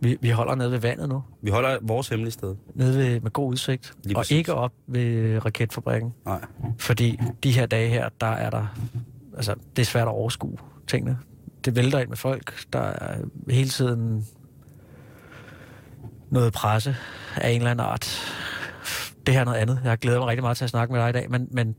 [0.00, 2.56] Vi, vi holder nede ved vandet nu, Vi holder vores hemmelige sted.
[2.74, 4.36] nede ved, med god udsigt, Lige og præcis.
[4.36, 6.14] ikke op ved raketfabrikken.
[6.24, 6.40] Nej.
[6.78, 8.66] Fordi de her dage her, der er der...
[9.36, 11.18] Altså, det er svært at overskue tingene.
[11.64, 12.72] Det vælter ind med folk.
[12.72, 13.16] Der er
[13.50, 14.26] hele tiden
[16.34, 16.96] noget presse
[17.36, 18.32] af en eller anden art.
[19.26, 19.80] Det her er noget andet.
[19.84, 21.74] Jeg glæder mig rigtig meget til at snakke med dig i dag, men, men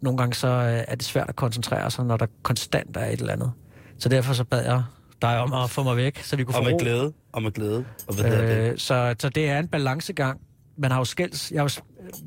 [0.00, 3.20] nogle gange så øh, er det svært at koncentrere sig, når der konstant er et
[3.20, 3.52] eller andet.
[3.98, 4.82] Så derfor så bad jeg
[5.22, 6.78] dig om at få mig væk, så vi kunne Og få med ro.
[6.80, 7.12] glæde.
[7.32, 7.84] Og med glæde.
[8.06, 8.70] Og det?
[8.70, 10.40] Øh, så, så det er en balancegang.
[10.78, 11.82] Man har jo skælds, jeg har jo,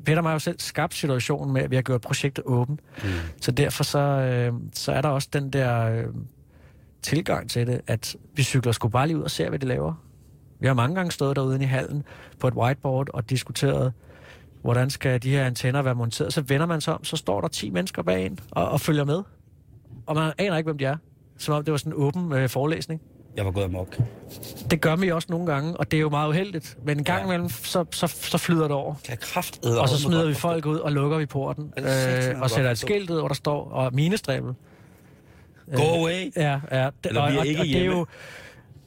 [0.05, 2.79] Peter og mig har jo selv skabt situationen med, at vi har gjort projektet åbent.
[3.03, 3.09] Mm.
[3.41, 6.05] Så derfor så, øh, så er der også den der øh,
[7.01, 9.93] tilgang til det, at vi cykler sgu bare lige ud og ser, hvad de laver.
[10.61, 12.03] Vi har mange gange stået derude i hallen
[12.39, 13.93] på et whiteboard og diskuteret,
[14.61, 16.33] hvordan skal de her antenner være monteret.
[16.33, 19.03] Så vender man sig om, så står der 10 mennesker bag en og, og følger
[19.03, 19.21] med.
[20.05, 20.95] Og man aner ikke, hvem de er.
[21.37, 23.01] Som om det var sådan en åben øh, forelæsning.
[23.37, 23.97] Jeg var gået amok.
[24.71, 26.77] Det gør vi også nogle gange, og det er jo meget uheldigt.
[26.85, 27.25] Men en gang Ja.
[27.25, 28.95] imellem, så, så, så flyder det over.
[29.05, 31.73] Kan kraft Og så smider vi folk ud og lukker vi porten.
[31.77, 34.55] Øh, og sætter et skilt ud, hvor der står, og minestræbet.
[35.75, 36.31] Go away.
[36.35, 36.85] Ja, ja.
[36.85, 38.05] Det, Eller og, er og, ikke og det er jo,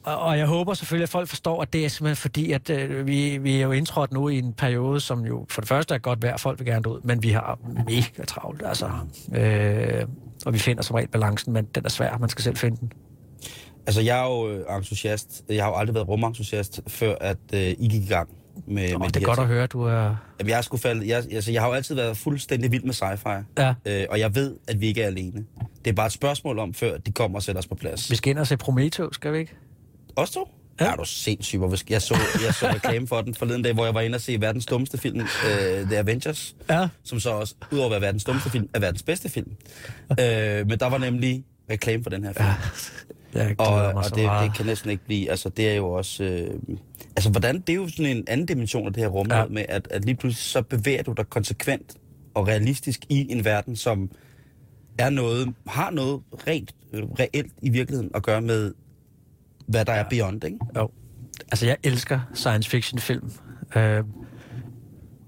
[0.05, 3.07] og, og jeg håber selvfølgelig, at folk forstår, at det er simpelthen fordi, at øh,
[3.07, 5.97] vi, vi er jo indtrådt nu i en periode, som jo for det første er
[5.97, 8.89] godt vejr, folk vil gerne ud, men vi har mega travlt, altså.
[9.35, 10.05] Øh,
[10.45, 12.91] og vi finder som regel balancen, men den er svær, man skal selv finde den.
[13.87, 15.43] Altså, jeg er jo øh, entusiast.
[15.49, 18.29] Jeg har jo aldrig været rumentusiast, før at øh, I gik i gang
[18.67, 20.15] med, Og med det de er godt at høre, du er...
[20.39, 22.93] Jamen, jeg, er sgu faldet, jeg, altså, jeg har jo altid været fuldstændig vild med
[22.93, 23.43] sci-fi.
[23.57, 25.45] Ja, Øh, og jeg ved, at vi ikke er alene.
[25.85, 28.11] Det er bare et spørgsmål om, før de kommer og sætter os på plads.
[28.11, 29.55] vi skal ind og se Prometheus, skal vi ikke?
[30.15, 30.49] Os to?
[30.79, 30.85] Ja.
[30.85, 30.91] Ja.
[30.91, 31.57] Er du sindssyg?
[31.57, 34.21] Hvor Jeg så, jeg så reklame for den forleden dag, hvor jeg var inde og
[34.21, 35.25] se verdens dummeste film, uh,
[35.89, 36.87] The Avengers, Ja.
[37.03, 39.51] som så også, udover at være verdens dummeste film, er verdens bedste film.
[40.11, 40.15] uh,
[40.67, 42.47] men der var nemlig reklame for den her film.
[43.33, 46.23] Jeg og og så det, det kan næsten ikke blive, altså det er jo også,
[46.23, 46.59] øh,
[47.15, 49.37] altså hvordan, det er jo sådan en anden dimension af det her rum, Ja.
[49.39, 49.45] ja.
[49.45, 51.93] med at, at lige pludselig så bevæger du dig konsekvent
[52.33, 54.11] og realistisk i en verden, som
[54.97, 58.73] er noget, har noget rent, øh, reelt i virkeligheden at gøre med,
[59.67, 59.99] hvad der ja.
[59.99, 60.57] er beyond, ikke?
[60.75, 60.89] Jo.
[61.51, 63.31] Altså, jeg elsker science fiction film.
[63.75, 64.03] Øh,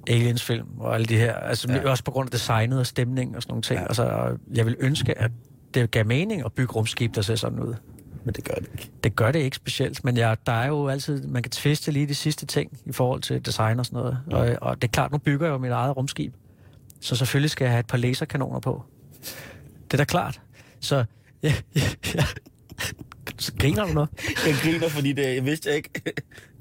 [0.07, 1.33] aliens film og alle de her.
[1.33, 1.75] Altså, ja.
[1.75, 1.89] Ja.
[1.89, 3.77] også på grund af designet og stemning og sådan nogle ting.
[3.77, 3.81] Ja.
[3.81, 3.87] Ja.
[3.87, 5.31] Altså, jeg vil ønske, at
[5.73, 7.75] det gav mening at bygge rumskib, der ser sådan ud.
[8.23, 8.91] Men det gør det ikke.
[9.03, 12.07] Det gør det ikke specielt, men jeg, der er jo altid, man kan tviste lige
[12.07, 14.19] de sidste ting i forhold til design og sådan noget.
[14.31, 16.33] Og, og det er klart, nu bygger jeg jo mit eget rumskib.
[17.01, 18.83] Så selvfølgelig skal jeg have et par laserkanoner på.
[19.83, 20.41] Det er da klart.
[20.79, 20.95] Så,
[21.43, 21.81] ja, ja,
[22.15, 22.23] ja.
[23.59, 24.09] Griner du noget?
[24.47, 25.89] Jeg griner, fordi det, jeg vidste jeg ikke.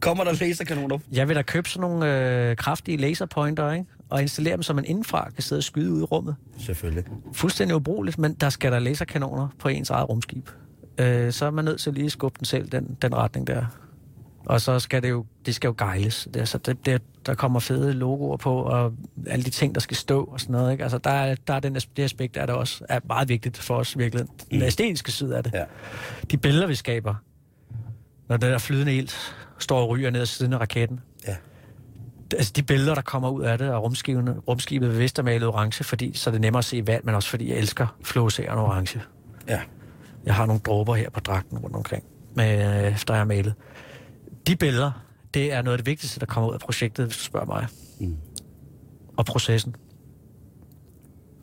[0.01, 0.99] Kommer der laserkanoner?
[1.13, 3.85] Jeg vil da købe sådan nogle øh, kraftige laserpointer, ikke?
[4.11, 6.37] Og installere dem, så man indenfra kan sidde og skyde ud i rummet.
[6.59, 7.05] Selvfølgelig.
[7.33, 10.49] Fuldstændig ubrugeligt, men der skal der laserkanoner på ens eget rumskib.
[10.99, 13.65] Øh, så er man nødt til lige at skubbe den selv, den, den retning der.
[14.47, 16.29] Og så skal det jo, det skal jo gejles.
[16.35, 18.93] Det, er, så det, det, der kommer fede logoer på, og
[19.27, 20.73] alle de ting, der skal stå og sådan noget.
[20.73, 20.85] Ikke?
[20.85, 23.77] Altså, der er, der er den, det aspekt, er det også er meget vigtigt for
[23.77, 24.27] os virkelig.
[24.51, 25.53] Den æstetiske side af det.
[25.55, 25.65] Ja.
[26.31, 27.15] De billeder, vi skaber,
[28.29, 31.01] når det der flydende ilt står og ryger ned ad siden af raketten.
[31.27, 31.37] Ja.
[32.33, 36.13] Altså de billeder, der kommer ud af det, og rumskibet, rumskibet er malet orange, fordi
[36.15, 39.03] så er det nemmere at se vand, men også fordi jeg elsker fluorescerende orange.
[39.49, 39.61] Ja.
[40.25, 43.55] Jeg har nogle dråber her på dragten rundt omkring, med, efter jeg har malet.
[44.47, 47.23] De billeder, det er noget af det vigtigste, der kommer ud af projektet, hvis du
[47.23, 47.67] spørger mig.
[48.01, 48.17] Mm.
[49.17, 49.75] Og processen.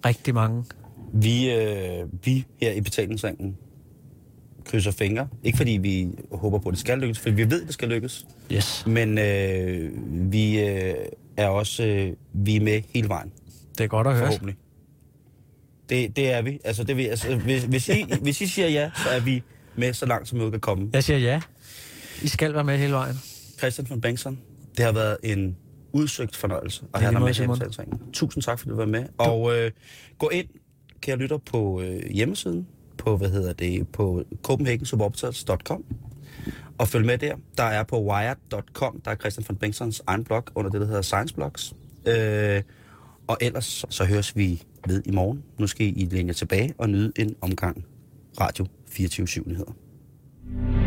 [0.06, 0.66] Rigtig mange.
[1.14, 3.58] Vi, øh, vi her i betalingsringen
[4.66, 5.28] krydser fingre.
[5.44, 7.90] Ikke fordi vi håber på, at det skal lykkes, for vi ved, at det skal
[7.90, 8.26] lykkes.
[8.52, 9.92] Yes, Men øh,
[10.32, 10.96] vi øh,
[11.38, 13.32] er også øh, vi er med hele vejen,
[13.78, 14.26] det er godt at høre.
[14.26, 14.56] forhåbentlig.
[15.90, 16.60] Det, det er vi.
[16.64, 19.44] Altså, det vil, altså, hvis, hvis, I, hvis I siger ja, så er vi
[19.76, 20.90] med så langt, som vi kan komme.
[20.94, 21.42] Jeg siger ja.
[22.22, 23.16] I skal være med hele vejen.
[23.58, 24.40] Christian von Bengtsson,
[24.78, 25.58] det har været en
[25.92, 28.12] udsøgt fornøjelse at have dig med her i.
[28.14, 29.06] Tusind tak, fordi du var med.
[29.18, 29.72] Og øh,
[30.18, 30.48] gå ind,
[31.02, 35.86] kære lytter, på øh, hjemmesiden, på, hvad hedder det, på copenhagensuborbitals.com
[36.78, 37.36] og følg med der.
[37.58, 41.02] Der er på wired.com, der er Christian von Bengtssons egen blog, under det, der hedder
[41.02, 41.74] Science Blogs.
[42.08, 42.62] Øh,
[43.28, 45.44] og ellers så, høres vi ved i morgen.
[45.60, 47.86] Nu skal I linje tilbage og nyde en omgang
[48.40, 50.83] Radio 24-7 nyheder.